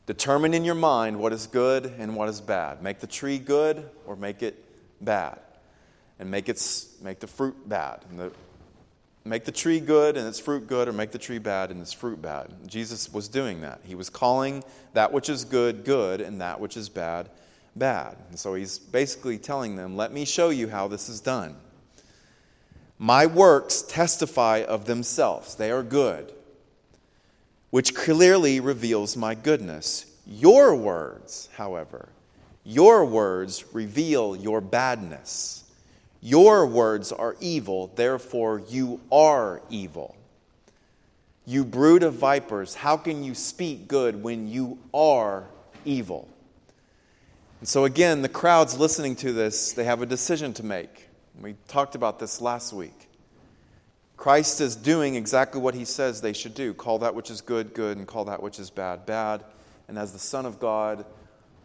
Determine 0.06 0.54
in 0.54 0.64
your 0.64 0.76
mind 0.76 1.18
what 1.20 1.34
is 1.34 1.48
good 1.48 1.88
and 1.98 2.16
what 2.16 2.30
is 2.30 2.40
bad. 2.40 2.84
Make 2.84 3.00
the 3.00 3.08
tree 3.08 3.40
good 3.40 3.90
or 4.06 4.16
make 4.16 4.44
it 4.44 4.64
bad. 5.02 5.40
And 6.20 6.32
make, 6.32 6.50
it, 6.50 6.62
make 7.02 7.20
the 7.20 7.28
fruit 7.28 7.70
bad. 7.70 8.04
And 8.10 8.20
the, 8.20 8.32
make 9.24 9.46
the 9.46 9.52
tree 9.52 9.80
good 9.80 10.18
and 10.18 10.28
its 10.28 10.40
fruit 10.40 10.68
good, 10.68 10.88
or 10.88 10.94
make 10.94 11.12
the 11.12 11.20
tree 11.20 11.38
bad 11.38 11.70
and 11.72 11.82
its 11.82 11.94
fruit 11.94 12.22
bad. 12.22 12.48
Jesus 12.66 13.12
was 13.14 13.28
doing 13.28 13.62
that. 13.62 13.82
He 13.84 13.96
was 13.96 14.10
calling 14.10 14.64
that 14.94 15.12
which 15.14 15.30
is 15.30 15.46
good, 15.46 15.86
good, 15.86 16.22
and 16.22 16.42
that 16.42 16.60
which 16.60 16.76
is 16.76 16.90
bad, 16.90 17.30
bad. 17.76 18.18
And 18.30 18.40
so 18.40 18.56
he's 18.56 18.80
basically 18.80 19.38
telling 19.38 19.76
them, 19.76 19.96
Let 19.96 20.12
me 20.12 20.26
show 20.26 20.50
you 20.50 20.68
how 20.70 20.88
this 20.88 21.08
is 21.10 21.22
done. 21.22 21.56
My 22.98 23.28
works 23.28 23.84
testify 23.84 24.64
of 24.68 24.86
themselves, 24.86 25.56
they 25.56 25.70
are 25.70 25.84
good 25.84 26.34
which 27.70 27.94
clearly 27.94 28.60
reveals 28.60 29.18
my 29.18 29.36
goodness. 29.36 30.06
Your 30.26 30.76
words, 30.76 31.50
however, 31.56 32.10
your 32.68 33.06
words 33.06 33.64
reveal 33.74 34.36
your 34.36 34.60
badness. 34.60 35.64
Your 36.20 36.68
words 36.68 37.14
are 37.14 37.38
evil, 37.40 37.90
therefore 37.96 38.62
you 38.68 39.00
are 39.10 39.62
evil. 39.70 40.18
You 41.46 41.64
brood 41.64 42.04
of 42.04 42.16
vipers, 42.16 42.76
how 42.76 42.98
can 42.98 43.24
you 43.24 43.36
speak 43.36 43.88
good 43.88 44.22
when 44.22 44.50
you 44.50 44.80
are 44.94 45.46
evil? 45.86 46.28
And 47.62 47.70
so, 47.70 47.86
again, 47.86 48.22
the 48.22 48.28
crowds 48.28 48.78
listening 48.78 49.16
to 49.18 49.32
this, 49.32 49.72
they 49.72 49.86
have 49.86 50.02
a 50.02 50.06
decision 50.06 50.52
to 50.56 50.64
make. 50.64 51.08
We 51.42 51.56
talked 51.70 51.96
about 51.96 52.20
this 52.20 52.42
last 52.42 52.74
week. 52.74 53.08
Christ 54.18 54.60
is 54.60 54.76
doing 54.76 55.16
exactly 55.16 55.62
what 55.62 55.74
he 55.74 55.86
says 55.86 56.20
they 56.20 56.34
should 56.34 56.54
do 56.54 56.74
call 56.74 57.00
that 57.00 57.16
which 57.16 57.32
is 57.32 57.40
good, 57.40 57.74
good, 57.74 57.96
and 57.96 58.06
call 58.06 58.26
that 58.26 58.44
which 58.44 58.60
is 58.60 58.70
bad, 58.70 59.06
bad. 59.06 59.46
And 59.88 59.98
as 59.98 60.12
the 60.12 60.20
Son 60.20 60.46
of 60.46 60.60
God, 60.60 61.06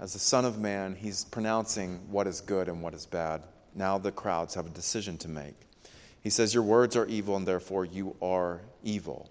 as 0.02 0.14
the 0.14 0.18
Son 0.18 0.44
of 0.44 0.59
Man, 0.59 0.97
he's 0.97 1.25
pronouncing 1.25 2.00
what 2.11 2.26
is 2.26 2.40
good 2.40 2.68
and 2.68 2.82
what 2.82 2.92
is 2.92 3.06
bad. 3.06 3.40
Now 3.73 3.99
the 3.99 4.11
crowds 4.11 4.56
have 4.56 4.66
a 4.66 4.71
decision 4.71 5.16
to 5.18 5.28
make. 5.28 5.54
He 6.25 6.28
says, 6.28 6.52
Your 6.52 6.64
words 6.64 6.97
are 6.97 7.06
evil, 7.06 7.37
and 7.37 7.47
therefore 7.47 7.85
you 7.85 8.16
are 8.21 8.62
evil. 8.82 9.30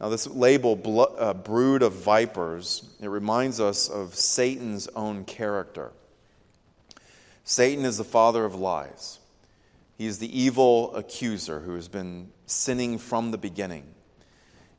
Now, 0.00 0.08
this 0.08 0.26
label, 0.26 1.14
uh, 1.16 1.32
brood 1.34 1.84
of 1.84 1.92
vipers, 1.92 2.90
it 3.00 3.06
reminds 3.06 3.60
us 3.60 3.88
of 3.88 4.16
Satan's 4.16 4.88
own 4.96 5.24
character. 5.26 5.92
Satan 7.44 7.84
is 7.84 7.96
the 7.96 8.02
father 8.02 8.44
of 8.44 8.56
lies. 8.56 9.20
He 9.96 10.06
is 10.06 10.18
the 10.18 10.36
evil 10.36 10.92
accuser 10.96 11.60
who 11.60 11.76
has 11.76 11.86
been 11.86 12.32
sinning 12.46 12.98
from 12.98 13.30
the 13.30 13.38
beginning. 13.38 13.84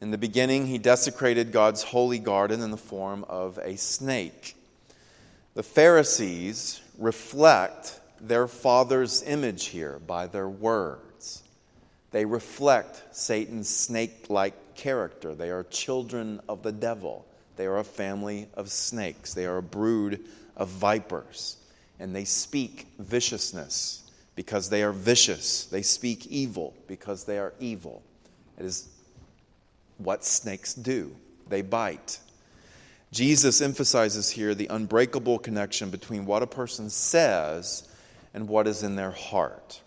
In 0.01 0.11
the 0.11 0.17
beginning, 0.17 0.67
he 0.67 0.77
desecrated 0.77 1.53
God's 1.53 1.83
holy 1.83 2.19
garden 2.19 2.59
in 2.61 2.71
the 2.71 2.75
form 2.75 3.23
of 3.29 3.57
a 3.59 3.77
snake. 3.77 4.57
The 5.53 5.63
Pharisees 5.63 6.81
reflect 6.97 7.99
their 8.21 8.47
father's 8.47 9.21
image 9.23 9.65
here 9.65 9.99
by 9.99 10.27
their 10.27 10.47
words. 10.47 11.43
They 12.11 12.25
reflect 12.25 13.03
Satan's 13.15 13.69
snake 13.69 14.27
like 14.29 14.75
character. 14.75 15.35
They 15.35 15.49
are 15.49 15.63
children 15.63 16.39
of 16.47 16.63
the 16.63 16.71
devil. 16.71 17.25
They 17.57 17.65
are 17.65 17.79
a 17.79 17.83
family 17.83 18.47
of 18.53 18.71
snakes. 18.71 19.33
They 19.33 19.45
are 19.45 19.57
a 19.57 19.63
brood 19.63 20.21
of 20.55 20.69
vipers. 20.69 21.57
And 21.99 22.15
they 22.15 22.25
speak 22.25 22.87
viciousness 22.99 24.09
because 24.35 24.69
they 24.69 24.83
are 24.83 24.93
vicious. 24.93 25.65
They 25.65 25.81
speak 25.81 26.27
evil 26.27 26.73
because 26.87 27.25
they 27.25 27.39
are 27.39 27.53
evil. 27.59 28.01
It 28.57 28.65
is 28.65 28.87
what 29.97 30.23
snakes 30.23 30.73
do, 30.73 31.15
they 31.47 31.61
bite. 31.61 32.19
Jesus 33.11 33.59
emphasizes 33.59 34.29
here 34.29 34.55
the 34.55 34.67
unbreakable 34.67 35.39
connection 35.39 35.89
between 35.89 36.25
what 36.25 36.43
a 36.43 36.47
person 36.47 36.89
says 36.89 37.87
and 38.33 38.47
what 38.47 38.67
is 38.67 38.83
in 38.83 38.95
their 38.95 39.11
heart. 39.11 39.81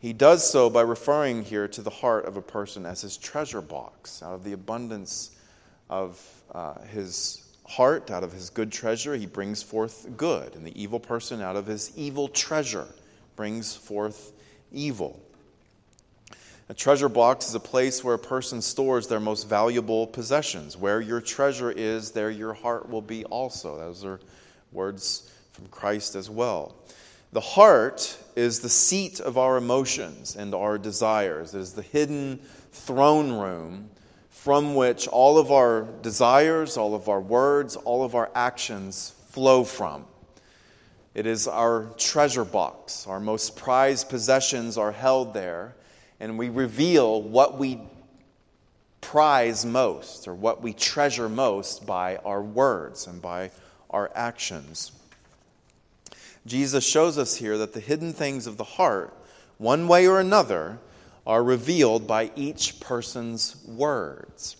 He 0.00 0.12
does 0.12 0.48
so 0.48 0.68
by 0.68 0.82
referring 0.82 1.44
here 1.44 1.68
to 1.68 1.82
the 1.82 1.90
heart 1.90 2.24
of 2.24 2.36
a 2.36 2.42
person 2.42 2.84
as 2.84 3.00
his 3.00 3.16
treasure 3.16 3.60
box. 3.60 4.22
Out 4.22 4.34
of 4.34 4.44
the 4.44 4.52
abundance 4.52 5.36
of 5.88 6.20
uh, 6.52 6.80
his 6.82 7.44
heart, 7.64 8.10
out 8.10 8.24
of 8.24 8.32
his 8.32 8.50
good 8.50 8.72
treasure, 8.72 9.14
he 9.14 9.26
brings 9.26 9.62
forth 9.62 10.08
good, 10.16 10.56
and 10.56 10.66
the 10.66 10.80
evil 10.80 10.98
person 10.98 11.40
out 11.40 11.56
of 11.56 11.66
his 11.66 11.92
evil 11.96 12.28
treasure 12.28 12.88
brings 13.36 13.76
forth 13.76 14.32
evil. 14.72 15.20
A 16.70 16.74
treasure 16.74 17.08
box 17.08 17.48
is 17.48 17.54
a 17.54 17.60
place 17.60 18.04
where 18.04 18.14
a 18.14 18.18
person 18.18 18.60
stores 18.60 19.06
their 19.06 19.20
most 19.20 19.48
valuable 19.48 20.06
possessions. 20.06 20.76
Where 20.76 21.00
your 21.00 21.22
treasure 21.22 21.70
is, 21.70 22.10
there 22.10 22.30
your 22.30 22.52
heart 22.52 22.90
will 22.90 23.00
be 23.00 23.24
also. 23.24 23.78
Those 23.78 24.04
are 24.04 24.20
words 24.70 25.30
from 25.52 25.66
Christ 25.68 26.14
as 26.14 26.28
well. 26.28 26.76
The 27.32 27.40
heart 27.40 28.18
is 28.36 28.60
the 28.60 28.68
seat 28.68 29.18
of 29.18 29.38
our 29.38 29.56
emotions 29.56 30.36
and 30.36 30.54
our 30.54 30.76
desires. 30.76 31.54
It 31.54 31.60
is 31.60 31.72
the 31.72 31.82
hidden 31.82 32.40
throne 32.72 33.32
room 33.32 33.88
from 34.28 34.74
which 34.74 35.08
all 35.08 35.38
of 35.38 35.50
our 35.50 35.88
desires, 36.02 36.76
all 36.76 36.94
of 36.94 37.08
our 37.08 37.20
words, 37.20 37.76
all 37.76 38.04
of 38.04 38.14
our 38.14 38.30
actions 38.34 39.14
flow 39.30 39.64
from. 39.64 40.04
It 41.14 41.26
is 41.26 41.48
our 41.48 41.86
treasure 41.96 42.44
box. 42.44 43.06
Our 43.06 43.20
most 43.20 43.56
prized 43.56 44.10
possessions 44.10 44.76
are 44.76 44.92
held 44.92 45.32
there, 45.32 45.74
and 46.20 46.38
we 46.38 46.48
reveal 46.48 47.22
what 47.22 47.58
we 47.58 47.80
prize 49.00 49.64
most 49.64 50.26
or 50.26 50.34
what 50.34 50.62
we 50.62 50.72
treasure 50.72 51.28
most 51.28 51.86
by 51.86 52.16
our 52.18 52.42
words 52.42 53.06
and 53.06 53.22
by 53.22 53.50
our 53.90 54.10
actions. 54.14 54.92
Jesus 56.46 56.86
shows 56.86 57.18
us 57.18 57.36
here 57.36 57.58
that 57.58 57.74
the 57.74 57.80
hidden 57.80 58.12
things 58.12 58.46
of 58.46 58.56
the 58.56 58.64
heart, 58.64 59.14
one 59.58 59.86
way 59.86 60.06
or 60.06 60.18
another, 60.18 60.78
are 61.26 61.42
revealed 61.42 62.06
by 62.06 62.30
each 62.36 62.80
person's 62.80 63.56
words. 63.66 64.56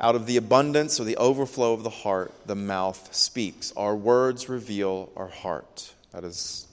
Out 0.00 0.14
of 0.14 0.26
the 0.26 0.36
abundance 0.36 0.98
or 1.00 1.04
the 1.04 1.16
overflow 1.16 1.72
of 1.72 1.82
the 1.82 1.90
heart, 1.90 2.32
the 2.46 2.54
mouth 2.54 3.14
speaks. 3.14 3.72
Our 3.76 3.96
words 3.96 4.48
reveal 4.48 5.10
our 5.16 5.28
heart. 5.28 5.92
That 6.12 6.24
is 6.24 6.66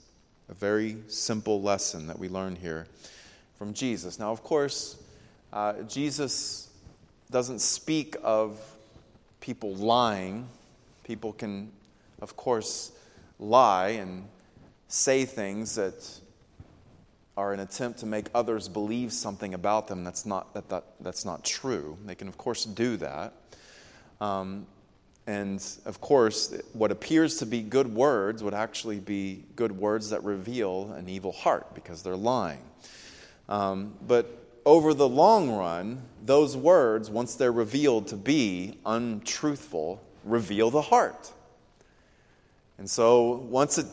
a 0.48 0.54
very 0.54 0.96
simple 1.08 1.62
lesson 1.62 2.06
that 2.06 2.18
we 2.18 2.28
learn 2.28 2.56
here 2.56 2.86
from 3.62 3.74
Jesus. 3.74 4.18
Now, 4.18 4.32
of 4.32 4.42
course, 4.42 4.96
uh, 5.52 5.74
Jesus 5.82 6.68
doesn't 7.30 7.60
speak 7.60 8.16
of 8.20 8.58
people 9.40 9.76
lying. 9.76 10.48
People 11.04 11.32
can, 11.32 11.70
of 12.20 12.34
course, 12.36 12.90
lie 13.38 13.90
and 13.90 14.24
say 14.88 15.24
things 15.24 15.76
that 15.76 15.94
are 17.36 17.52
an 17.52 17.60
attempt 17.60 18.00
to 18.00 18.06
make 18.06 18.26
others 18.34 18.68
believe 18.68 19.12
something 19.12 19.54
about 19.54 19.86
them 19.86 20.02
that's 20.02 20.26
not, 20.26 20.52
that, 20.54 20.68
that, 20.68 20.82
that's 21.00 21.24
not 21.24 21.44
true. 21.44 21.96
They 22.04 22.16
can, 22.16 22.26
of 22.26 22.36
course, 22.36 22.64
do 22.64 22.96
that. 22.96 23.32
Um, 24.20 24.66
and 25.28 25.64
of 25.84 26.00
course, 26.00 26.52
what 26.72 26.90
appears 26.90 27.36
to 27.36 27.46
be 27.46 27.62
good 27.62 27.94
words 27.94 28.42
would 28.42 28.54
actually 28.54 28.98
be 28.98 29.44
good 29.54 29.70
words 29.70 30.10
that 30.10 30.24
reveal 30.24 30.90
an 30.94 31.08
evil 31.08 31.30
heart 31.30 31.76
because 31.76 32.02
they're 32.02 32.16
lying. 32.16 32.58
Um, 33.48 33.94
but 34.06 34.42
over 34.64 34.94
the 34.94 35.08
long 35.08 35.50
run, 35.50 36.02
those 36.24 36.56
words, 36.56 37.10
once 37.10 37.34
they're 37.34 37.52
revealed 37.52 38.08
to 38.08 38.16
be 38.16 38.78
untruthful, 38.86 40.02
reveal 40.24 40.70
the 40.70 40.82
heart. 40.82 41.32
And 42.78 42.88
so 42.88 43.32
once 43.48 43.78
it 43.78 43.86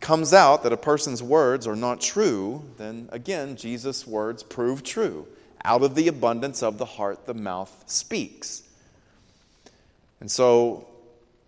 comes 0.00 0.32
out 0.32 0.62
that 0.62 0.72
a 0.72 0.76
person's 0.76 1.22
words 1.22 1.66
are 1.66 1.76
not 1.76 2.00
true, 2.00 2.62
then 2.76 3.08
again, 3.12 3.56
Jesus' 3.56 4.06
words 4.06 4.42
prove 4.42 4.82
true. 4.82 5.26
Out 5.64 5.82
of 5.82 5.94
the 5.94 6.08
abundance 6.08 6.62
of 6.62 6.78
the 6.78 6.84
heart, 6.84 7.26
the 7.26 7.34
mouth 7.34 7.84
speaks. 7.86 8.62
And 10.20 10.30
so, 10.30 10.86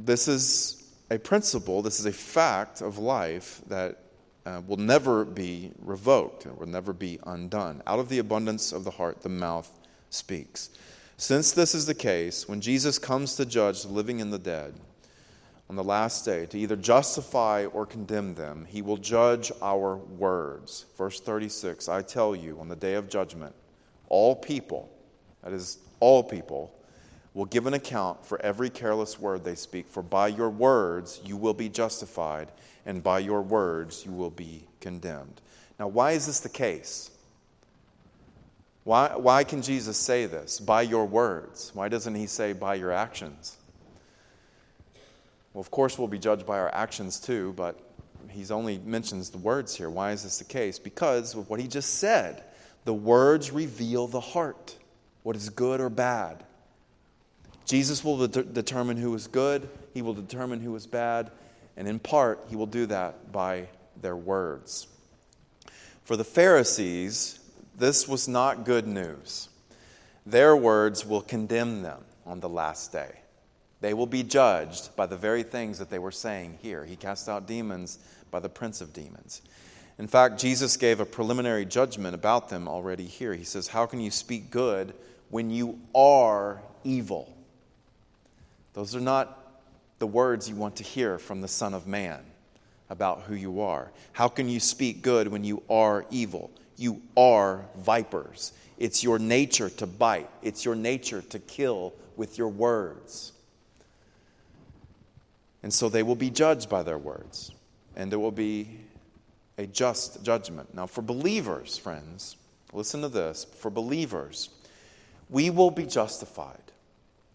this 0.01 0.29
is 0.29 0.83
a 1.11 1.19
principle, 1.19 1.83
this 1.83 2.01
is 2.01 2.07
a 2.07 2.13
fact 2.13 2.81
of 2.81 2.99
life 2.99 3.61
that 3.69 3.99
uh, 4.49 4.62
will 4.67 4.78
never 4.78 5.25
be 5.25 5.73
revoked, 5.78 6.47
it 6.47 6.59
will 6.59 6.67
never 6.67 6.93
be 6.93 7.19
undone. 7.26 7.83
Out 7.87 7.99
of 7.99 8.09
the 8.09 8.19
abundance 8.19 8.73
of 8.73 8.85
the 8.85 8.90
heart, 8.90 9.23
the 9.23 9.28
mouth 9.28 9.71
speaks. 10.11 10.71
Since 11.17 11.52
this 11.52 11.75
is 11.75 11.87
the 11.87 11.95
case, 11.95 12.49
when 12.49 12.61
Jesus 12.61 12.99
comes 12.99 13.35
to 13.37 13.45
judge 13.45 13.83
the 13.83 13.88
living 13.88 14.21
and 14.21 14.33
the 14.33 14.38
dead, 14.38 14.75
on 15.69 15.76
the 15.76 15.85
last 15.85 16.25
day 16.25 16.47
to 16.47 16.59
either 16.59 16.76
justify 16.76 17.67
or 17.67 17.85
condemn 17.85 18.35
them. 18.35 18.67
He 18.67 18.81
will 18.81 18.97
judge 18.97 19.52
our 19.61 19.97
words. 19.97 20.87
Verse 20.97 21.21
36 21.21 21.88
I 21.88 22.02
tell 22.02 22.35
you, 22.35 22.59
on 22.59 22.69
the 22.69 22.76
day 22.76 22.95
of 22.95 23.09
judgment, 23.09 23.55
all 24.09 24.35
people, 24.35 24.90
that 25.43 25.52
is, 25.52 25.78
all 26.00 26.23
people, 26.23 26.75
will 27.35 27.45
give 27.45 27.67
an 27.67 27.75
account 27.75 28.25
for 28.25 28.40
every 28.43 28.71
careless 28.71 29.21
word 29.21 29.45
they 29.45 29.55
speak. 29.55 29.88
For 29.88 30.02
by 30.02 30.28
your 30.28 30.50
words 30.50 31.21
you 31.25 31.37
will 31.37 31.55
be 31.55 31.69
justified, 31.69 32.49
and 32.88 33.02
by 33.02 33.18
your 33.18 33.42
words 33.42 34.04
you 34.07 34.12
will 34.12 34.30
be 34.30 34.64
condemned. 34.80 35.42
Now, 35.78 35.88
why 35.88 36.12
is 36.12 36.26
this 36.26 36.40
the 36.40 36.49
case? 36.49 37.11
Why, 38.83 39.14
why 39.14 39.45
can 39.45 39.61
Jesus 39.61 39.99
say 39.99 40.25
this? 40.25 40.59
By 40.59 40.83
your 40.83 41.04
words. 41.04 41.71
Why 41.75 41.90
doesn't 41.90 42.14
he 42.14 42.26
say 42.26 42.54
by 42.54 42.76
your 42.76 42.90
actions? 42.90 43.59
Well, 45.52 45.61
of 45.61 45.71
course, 45.71 45.99
we'll 45.99 46.09
be 46.09 46.18
judged 46.18 46.47
by 46.47 46.59
our 46.59 46.75
actions 46.75 47.21
too, 47.21 47.52
but 47.59 47.78
he's 48.30 48.50
only 48.50 48.78
mentions 48.78 49.28
the 49.28 49.38
words 49.38 49.75
here. 49.75 49.90
Why 49.90 50.12
is 50.12 50.23
this 50.23 50.38
the 50.38 50.45
case? 50.45 50.78
Because 50.78 51.35
of 51.35 51.50
what 51.50 51.61
he 51.61 51.68
just 51.68 51.97
said. 51.97 52.42
The 52.87 52.95
words 52.95 53.50
reveal 53.50 54.07
the 54.07 54.21
heart, 54.21 54.76
what 55.25 55.37
is 55.37 55.50
good 55.50 55.78
or 55.83 55.90
bad. 55.90 56.42
Jesus 57.66 58.02
will 58.02 58.26
de- 58.26 58.45
determine 58.45 58.97
who 58.97 59.14
is 59.14 59.26
good, 59.26 59.68
he 59.92 60.00
will 60.00 60.14
determine 60.14 60.61
who 60.61 60.75
is 60.75 60.87
bad, 60.87 61.30
and 61.79 61.87
in 61.87 62.01
part, 62.01 62.45
he 62.49 62.57
will 62.57 62.67
do 62.67 62.87
that 62.87 63.31
by 63.31 63.69
their 64.03 64.17
words. 64.17 64.89
For 66.03 66.17
the 66.17 66.25
Pharisees, 66.25 67.39
this 67.77 68.09
was 68.09 68.27
not 68.27 68.65
good 68.65 68.89
news. 68.89 69.49
Their 70.27 70.57
words 70.57 71.07
will 71.07 71.23
condemn 71.23 71.83
them 71.83 72.03
on 72.27 72.41
the 72.41 72.49
last 72.49 72.91
day. 72.91 73.21
They 73.81 73.95
will 73.95 74.09
be 74.09 74.25
judged 74.25 74.97
by 74.97 75.07
the 75.07 75.17
very 75.17 75.45
things 75.45 75.79
that 75.79 75.89
they 75.89 76.01
were 76.01 76.11
saying 76.11 76.59
here. 76.61 76.85
He 76.85 76.97
cast 76.97 77.29
out 77.29 77.47
demons 77.47 78.01
by 78.33 78.41
the 78.41 78.49
prince 78.49 78.81
of 78.81 78.93
demons. 78.93 79.41
In 79.99 80.09
fact, 80.09 80.41
Jesus 80.41 80.77
gave 80.77 80.99
a 80.99 81.07
preliminary 81.07 81.65
judgment 81.65 82.17
about 82.17 82.49
them 82.49 82.67
already 82.67 83.07
here. 83.07 83.35
He 83.35 83.45
says, 83.45 83.69
How 83.69 83.87
can 83.87 84.01
you 84.01 84.11
speak 84.11 84.51
good 84.51 84.95
when 85.31 85.49
you 85.49 85.79
are 85.95 86.61
evil? 86.83 87.37
Those 88.73 88.97
are 88.97 89.01
not 89.01 89.38
the 89.99 90.07
words 90.07 90.49
you 90.49 90.55
want 90.55 90.77
to 90.77 90.85
hear 90.85 91.19
from 91.19 91.41
the 91.41 91.49
Son 91.49 91.75
of 91.75 91.87
Man 91.87 92.21
about 92.91 93.23
who 93.23 93.35
you 93.35 93.61
are. 93.61 93.91
How 94.13 94.29
can 94.29 94.49
you 94.49 94.61
speak 94.61 95.03
good 95.03 95.29
when 95.29 95.45
you 95.45 95.63
are 95.69 96.07
evil? 96.11 96.51
You 96.77 97.03
are 97.17 97.65
vipers. 97.77 98.53
It's 98.79 99.03
your 99.03 99.19
nature 99.19 99.69
to 99.71 99.87
bite, 99.87 100.31
it's 100.43 100.65
your 100.65 100.77
nature 100.77 101.23
to 101.23 101.39
kill 101.41 101.95
with 102.17 102.39
your 102.39 102.49
words. 102.49 103.33
And 105.63 105.75
so 105.75 105.89
they 105.89 106.05
will 106.05 106.15
be 106.15 106.31
judged 106.31 106.69
by 106.69 106.85
their 106.85 106.99
words, 106.99 107.51
and 107.97 108.13
there 108.13 108.21
will 108.21 108.31
be 108.31 108.79
a 109.59 109.67
just 109.67 110.23
judgment. 110.23 110.73
Now, 110.73 110.87
for 110.87 111.03
believers, 111.03 111.77
friends, 111.77 112.37
listen 112.73 113.01
to 113.03 113.09
this. 113.09 113.45
For 113.45 113.71
believers, 113.71 114.51
we 115.29 115.51
will 115.51 115.73
be 115.73 115.85
justified. 115.85 116.63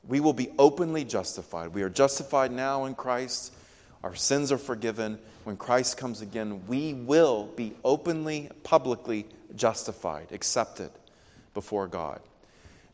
We 0.08 0.20
will 0.20 0.34
be 0.34 0.50
openly 0.60 1.06
justified. 1.06 1.70
We 1.70 1.84
are 1.84 1.90
justified 1.90 2.52
now 2.52 2.86
in 2.86 2.96
Christ. 2.96 3.54
Our 4.04 4.16
sins 4.16 4.52
are 4.52 4.58
forgiven. 4.58 5.18
When 5.46 5.58
Christ 5.58 5.98
comes 5.98 6.22
again, 6.22 6.66
we 6.68 6.94
will 6.94 7.46
be 7.56 7.74
openly, 7.84 8.50
publicly 8.64 9.26
justified, 9.56 10.28
accepted 10.32 10.92
before 11.54 11.88
God. 11.88 12.20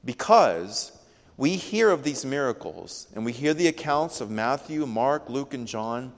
Because 0.06 0.92
we 1.38 1.56
hear 1.56 1.90
of 1.90 2.04
these 2.04 2.26
miracles 2.26 3.08
and 3.16 3.26
we 3.26 3.32
hear 3.32 3.54
the 3.54 3.68
accounts 3.68 4.22
of 4.22 4.30
Matthew, 4.30 4.86
Mark, 4.86 5.30
Luke, 5.30 5.54
and 5.54 5.68
John. 5.68 6.12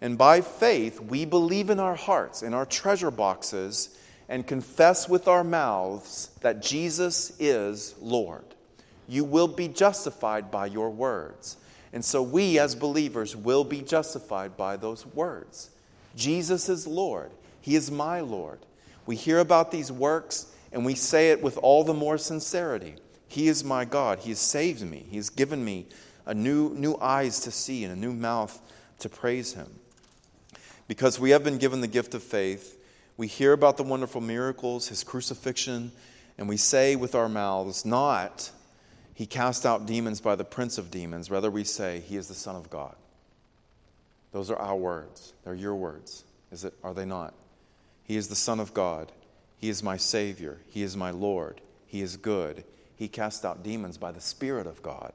And 0.00 0.16
by 0.16 0.40
faith, 0.40 1.00
we 1.00 1.24
believe 1.24 1.68
in 1.68 1.80
our 1.80 1.96
hearts, 1.96 2.42
in 2.42 2.54
our 2.54 2.64
treasure 2.64 3.10
boxes, 3.10 3.98
and 4.28 4.46
confess 4.46 5.08
with 5.08 5.26
our 5.26 5.42
mouths 5.42 6.30
that 6.40 6.62
Jesus 6.62 7.32
is 7.40 7.94
Lord. 8.00 8.44
You 9.08 9.24
will 9.24 9.48
be 9.48 9.68
justified 9.68 10.50
by 10.50 10.66
your 10.66 10.90
words. 10.90 11.56
And 11.92 12.04
so 12.04 12.22
we, 12.22 12.58
as 12.58 12.74
believers, 12.74 13.34
will 13.34 13.64
be 13.64 13.80
justified 13.80 14.56
by 14.56 14.76
those 14.76 15.06
words. 15.06 15.70
Jesus 16.14 16.68
is 16.68 16.86
Lord. 16.86 17.30
He 17.60 17.74
is 17.74 17.90
my 17.90 18.20
Lord. 18.20 18.58
We 19.06 19.16
hear 19.16 19.38
about 19.38 19.70
these 19.70 19.90
works 19.90 20.52
and 20.72 20.84
we 20.84 20.94
say 20.94 21.30
it 21.30 21.42
with 21.42 21.56
all 21.58 21.84
the 21.84 21.94
more 21.94 22.18
sincerity. 22.18 22.96
He 23.26 23.48
is 23.48 23.64
my 23.64 23.84
God. 23.84 24.20
He 24.20 24.30
has 24.30 24.38
saved 24.38 24.82
me. 24.82 25.06
He 25.08 25.16
has 25.16 25.30
given 25.30 25.64
me 25.64 25.86
a 26.26 26.34
new, 26.34 26.70
new 26.74 26.96
eyes 27.00 27.40
to 27.40 27.50
see 27.50 27.84
and 27.84 27.92
a 27.92 27.98
new 27.98 28.12
mouth 28.12 28.60
to 28.98 29.08
praise 29.08 29.54
Him. 29.54 29.80
Because 30.86 31.18
we 31.18 31.30
have 31.30 31.44
been 31.44 31.58
given 31.58 31.80
the 31.80 31.86
gift 31.86 32.14
of 32.14 32.22
faith, 32.22 32.78
we 33.16 33.26
hear 33.26 33.52
about 33.52 33.76
the 33.76 33.82
wonderful 33.82 34.20
miracles, 34.20 34.88
His 34.88 35.04
crucifixion, 35.04 35.92
and 36.36 36.48
we 36.48 36.56
say 36.56 36.96
with 36.96 37.14
our 37.14 37.28
mouths, 37.28 37.84
not, 37.84 38.50
He 39.18 39.26
cast 39.26 39.66
out 39.66 39.84
demons 39.84 40.20
by 40.20 40.36
the 40.36 40.44
prince 40.44 40.78
of 40.78 40.90
demons. 40.90 41.28
Rather, 41.30 41.50
we 41.50 41.64
say, 41.64 42.00
He 42.06 42.16
is 42.16 42.28
the 42.28 42.34
Son 42.34 42.54
of 42.54 42.70
God. 42.70 42.94
Those 44.30 44.50
are 44.50 44.58
our 44.58 44.76
words. 44.76 45.32
They're 45.44 45.54
your 45.54 45.74
words. 45.74 46.24
Is 46.52 46.64
it? 46.64 46.74
Are 46.84 46.94
they 46.94 47.04
not? 47.04 47.34
He 48.04 48.16
is 48.16 48.28
the 48.28 48.36
Son 48.36 48.60
of 48.60 48.72
God. 48.72 49.10
He 49.58 49.68
is 49.68 49.82
my 49.82 49.96
Savior. 49.96 50.58
He 50.68 50.82
is 50.82 50.96
my 50.96 51.10
Lord. 51.10 51.60
He 51.86 52.00
is 52.00 52.16
good 52.16 52.64
he 52.98 53.06
cast 53.06 53.44
out 53.44 53.62
demons 53.62 53.96
by 53.96 54.10
the 54.10 54.20
Spirit 54.20 54.66
of 54.66 54.82
God. 54.82 55.12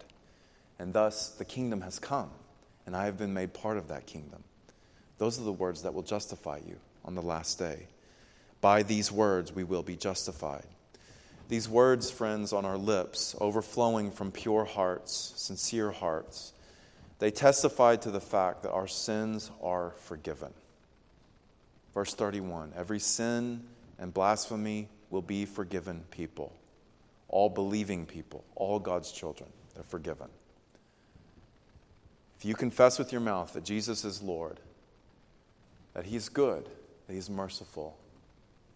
And 0.79 0.93
thus 0.93 1.29
the 1.29 1.43
kingdom 1.43 1.81
has 1.81 1.99
come, 1.99 2.29
and 2.85 2.95
I 2.95 3.05
have 3.05 3.17
been 3.17 3.33
made 3.33 3.53
part 3.53 3.77
of 3.77 3.89
that 3.89 4.05
kingdom. 4.05 4.41
Those 5.17 5.37
are 5.37 5.43
the 5.43 5.51
words 5.51 5.81
that 5.81 5.93
will 5.93 6.01
justify 6.01 6.59
you 6.65 6.77
on 7.03 7.13
the 7.13 7.21
last 7.21 7.59
day. 7.59 7.87
By 8.61 8.83
these 8.83 9.11
words 9.11 9.51
we 9.51 9.65
will 9.65 9.83
be 9.83 9.97
justified. 9.97 10.65
These 11.53 11.69
words, 11.69 12.09
friends, 12.09 12.51
on 12.51 12.65
our 12.65 12.79
lips, 12.79 13.35
overflowing 13.39 14.09
from 14.09 14.31
pure 14.31 14.65
hearts, 14.65 15.33
sincere 15.35 15.91
hearts, 15.91 16.51
they 17.19 17.29
testify 17.29 17.95
to 17.97 18.09
the 18.09 18.19
fact 18.19 18.63
that 18.63 18.71
our 18.71 18.87
sins 18.87 19.51
are 19.61 19.91
forgiven. 19.99 20.51
Verse 21.93 22.15
31 22.15 22.73
Every 22.75 22.97
sin 22.97 23.65
and 23.99 24.11
blasphemy 24.11 24.89
will 25.11 25.21
be 25.21 25.45
forgiven 25.45 26.05
people 26.09 26.51
all 27.27 27.51
believing 27.51 28.07
people, 28.07 28.43
all 28.55 28.79
God's 28.79 29.11
children. 29.11 29.51
They're 29.75 29.83
forgiven. 29.83 30.29
If 32.39 32.45
you 32.45 32.55
confess 32.55 32.97
with 32.97 33.11
your 33.11 33.21
mouth 33.21 33.53
that 33.53 33.63
Jesus 33.63 34.03
is 34.03 34.23
Lord, 34.23 34.59
that 35.93 36.07
He's 36.07 36.29
good, 36.29 36.67
that 37.05 37.13
He's 37.13 37.29
merciful, 37.29 37.95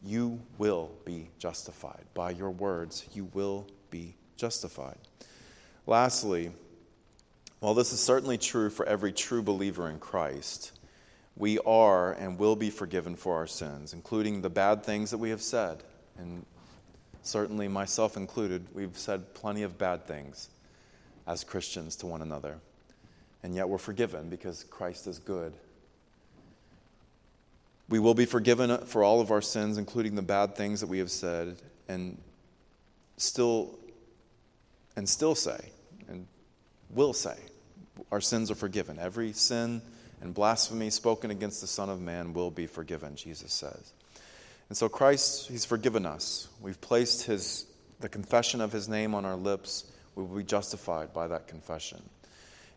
you 0.04 0.40
will 0.58 0.92
be 1.06 1.30
justified. 1.40 2.04
By 2.14 2.32
your 2.32 2.52
words, 2.52 3.06
you 3.14 3.30
will 3.34 3.68
be 3.90 4.16
justified. 4.36 4.98
Lastly, 5.86 6.52
while 7.60 7.74
this 7.74 7.92
is 7.92 8.00
certainly 8.00 8.38
true 8.38 8.70
for 8.70 8.86
every 8.86 9.12
true 9.12 9.42
believer 9.42 9.90
in 9.90 10.00
Christ, 10.00 10.74
we 11.36 11.60
are 11.60 12.14
and 12.14 12.38
will 12.38 12.56
be 12.56 12.70
forgiven 12.70 13.16
for 13.16 13.36
our 13.36 13.48
sins, 13.48 13.94
including 13.94 14.42
the 14.42 14.50
bad 14.50 14.84
things 14.84 15.12
that 15.12 15.18
we 15.18 15.30
have 15.30 15.42
said 15.42 15.84
and 16.18 16.46
certainly 17.22 17.68
myself 17.68 18.18
included, 18.18 18.66
we've 18.74 18.98
said 18.98 19.34
plenty 19.34 19.64
of 19.64 19.78
bad 19.78 20.06
things 20.06 20.50
as 21.26 21.44
Christians 21.44 21.96
to 21.98 22.08
one 22.08 22.22
another. 22.22 22.58
And 23.44 23.54
yet 23.54 23.70
we're 23.70 23.78
forgiven 23.78 24.30
because 24.30 24.64
Christ 24.64 25.08
is 25.08 25.20
good. 25.20 25.54
We 27.90 28.00
will 28.00 28.14
be 28.14 28.26
forgiven 28.26 28.86
for 28.86 29.04
all 29.04 29.22
of 29.22 29.32
our 29.32 29.42
sins, 29.42 29.78
including 29.78 30.16
the 30.16 30.22
bad 30.22 30.56
things 30.56 30.82
that 30.82 30.88
we 30.88 31.00
have 31.00 31.12
said, 31.12 31.58
and 31.88 32.18
still 33.18 33.78
and 34.96 35.08
still 35.08 35.36
say 35.36 35.72
and 36.08 36.28
will 36.90 37.14
say 37.14 37.38
our 38.12 38.22
sins 38.22 38.52
are 38.52 38.56
forgiven. 38.56 38.98
Every 39.00 39.32
sin 39.34 39.82
and 40.22 40.34
blasphemy 40.34 40.90
spoken 40.90 41.32
against 41.32 41.62
the 41.62 41.68
Son 41.68 41.90
of 41.90 42.02
Man 42.02 42.34
will 42.34 42.52
be 42.52 42.68
forgiven, 42.68 43.16
Jesus 43.16 43.54
says. 43.54 43.94
And 44.70 44.78
so 44.78 44.90
Christ, 44.90 45.48
He's 45.48 45.66
forgiven 45.66 46.06
us. 46.06 46.48
We've 46.62 46.80
placed 46.80 47.24
his, 47.24 47.66
the 48.00 48.10
confession 48.10 48.62
of 48.62 48.72
His 48.72 48.90
name 48.90 49.14
on 49.14 49.26
our 49.26 49.36
lips. 49.36 49.92
We 50.16 50.24
will 50.24 50.38
be 50.38 50.44
justified 50.44 51.14
by 51.14 51.28
that 51.28 51.48
confession. 51.48 52.02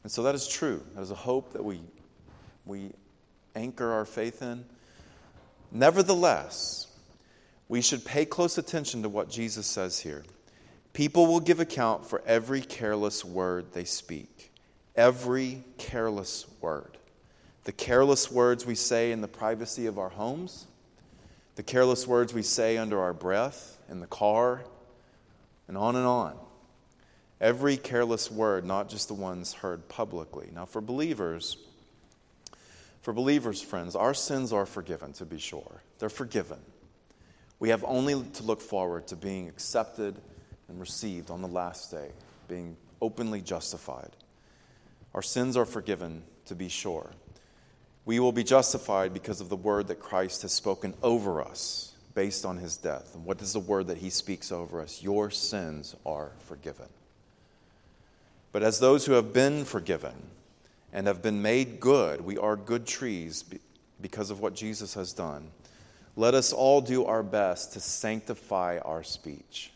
And 0.02 0.12
so 0.12 0.22
that 0.22 0.34
is 0.34 0.46
true. 0.46 0.82
That 0.94 1.02
is 1.02 1.10
a 1.10 1.16
hope 1.16 1.52
that 1.52 1.64
we, 1.64 1.80
we 2.64 2.90
anchor 3.54 3.90
our 3.90 4.04
faith 4.04 4.42
in. 4.42 4.64
Nevertheless, 5.72 6.88
we 7.68 7.80
should 7.80 8.04
pay 8.04 8.24
close 8.24 8.59
attention 8.59 9.02
to 9.02 9.09
what 9.09 9.30
Jesus 9.30 9.66
says 9.66 10.00
here. 10.00 10.24
People 10.92 11.26
will 11.26 11.40
give 11.40 11.61
account 11.61 12.04
for 12.04 12.22
every 12.26 12.61
careless 12.61 13.24
word 13.24 13.72
they 13.72 13.85
speak. 13.85 14.50
Every 14.96 15.64
careless 15.78 16.46
word. 16.61 16.98
The 17.64 17.72
careless 17.72 18.30
words 18.30 18.66
we 18.66 18.74
say 18.74 19.12
in 19.12 19.20
the 19.20 19.28
privacy 19.28 19.87
of 19.87 19.98
our 19.98 20.09
homes, 20.09 20.66
the 21.54 21.62
careless 21.62 22.06
words 22.06 22.35
we 22.35 22.42
say 22.42 22.76
under 22.76 23.00
our 23.00 23.12
breath, 23.12 23.78
in 23.88 24.00
the 24.00 24.06
car, 24.06 24.64
and 25.68 25.76
on 25.76 25.94
and 25.94 26.06
on. 26.06 26.37
Every 27.40 27.76
careless 27.76 28.30
word, 28.30 28.64
not 28.64 28.88
just 28.88 29.09
the 29.09 29.14
ones 29.14 29.52
heard 29.52 29.88
publicly. 29.88 30.50
Now, 30.52 30.66
for 30.66 30.80
believers, 30.80 31.56
for 33.02 33.12
believers, 33.12 33.62
friends, 33.62 33.96
our 33.96 34.14
sins 34.14 34.52
are 34.52 34.66
forgiven, 34.66 35.12
to 35.14 35.24
be 35.24 35.38
sure. 35.38 35.82
They're 35.98 36.08
forgiven. 36.08 36.58
We 37.58 37.70
have 37.70 37.84
only 37.84 38.22
to 38.34 38.42
look 38.42 38.60
forward 38.60 39.06
to 39.08 39.16
being 39.16 39.48
accepted 39.48 40.16
and 40.68 40.80
received 40.80 41.30
on 41.30 41.42
the 41.42 41.48
last 41.48 41.90
day, 41.90 42.10
being 42.48 42.76
openly 43.00 43.40
justified. 43.40 44.10
Our 45.14 45.22
sins 45.22 45.56
are 45.56 45.64
forgiven, 45.64 46.22
to 46.46 46.54
be 46.54 46.68
sure. 46.68 47.10
We 48.04 48.20
will 48.20 48.32
be 48.32 48.44
justified 48.44 49.12
because 49.12 49.40
of 49.40 49.48
the 49.48 49.56
word 49.56 49.88
that 49.88 50.00
Christ 50.00 50.42
has 50.42 50.52
spoken 50.52 50.94
over 51.02 51.42
us 51.42 51.94
based 52.14 52.44
on 52.44 52.58
his 52.58 52.76
death. 52.76 53.14
And 53.14 53.24
what 53.24 53.40
is 53.40 53.52
the 53.52 53.60
word 53.60 53.86
that 53.86 53.98
he 53.98 54.10
speaks 54.10 54.52
over 54.52 54.80
us? 54.80 55.02
Your 55.02 55.30
sins 55.30 55.94
are 56.04 56.32
forgiven. 56.40 56.88
But 58.52 58.62
as 58.62 58.80
those 58.80 59.06
who 59.06 59.12
have 59.12 59.32
been 59.32 59.64
forgiven 59.64 60.14
and 60.92 61.07
have 61.07 61.22
been 61.22 61.42
made 61.42 61.81
good, 61.81 62.20
we 62.20 62.37
are 62.38 62.57
good 62.57 62.87
trees 62.87 63.44
because 64.00 64.31
of 64.31 64.40
what 64.40 64.55
Jesus 64.55 64.94
has 64.94 65.12
done. 65.12 65.50
Let 66.16 66.35
us 66.35 66.53
all 66.53 66.81
do 66.81 67.05
our 67.05 67.22
best 67.22 67.72
to 67.74 67.81
sanctify 67.81 68.79
our 68.85 69.03
speech. 69.03 69.72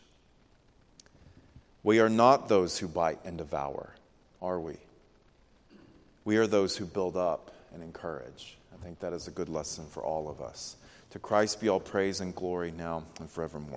We 1.83 1.99
are 1.99 2.09
not 2.09 2.49
those 2.49 2.77
who 2.77 2.87
bite 2.87 3.19
and 3.25 3.37
devour, 3.37 3.93
are 4.41 4.59
we? 4.59 4.75
We 6.25 6.37
are 6.37 6.47
those 6.47 6.75
who 6.75 6.85
build 6.85 7.15
up 7.15 7.51
and 7.73 7.83
encourage. 7.83 8.57
I 8.73 8.83
think 8.83 8.99
that 8.99 9.13
is 9.13 9.27
a 9.27 9.31
good 9.31 9.49
lesson 9.49 9.85
for 9.89 10.03
all 10.03 10.27
of 10.27 10.41
us. 10.41 10.75
To 11.11 11.19
Christ 11.19 11.61
be 11.61 11.69
all 11.69 11.79
praise 11.79 12.19
and 12.19 12.35
glory 12.35 12.71
now 12.71 13.03
and 13.19 13.29
forevermore. 13.29 13.71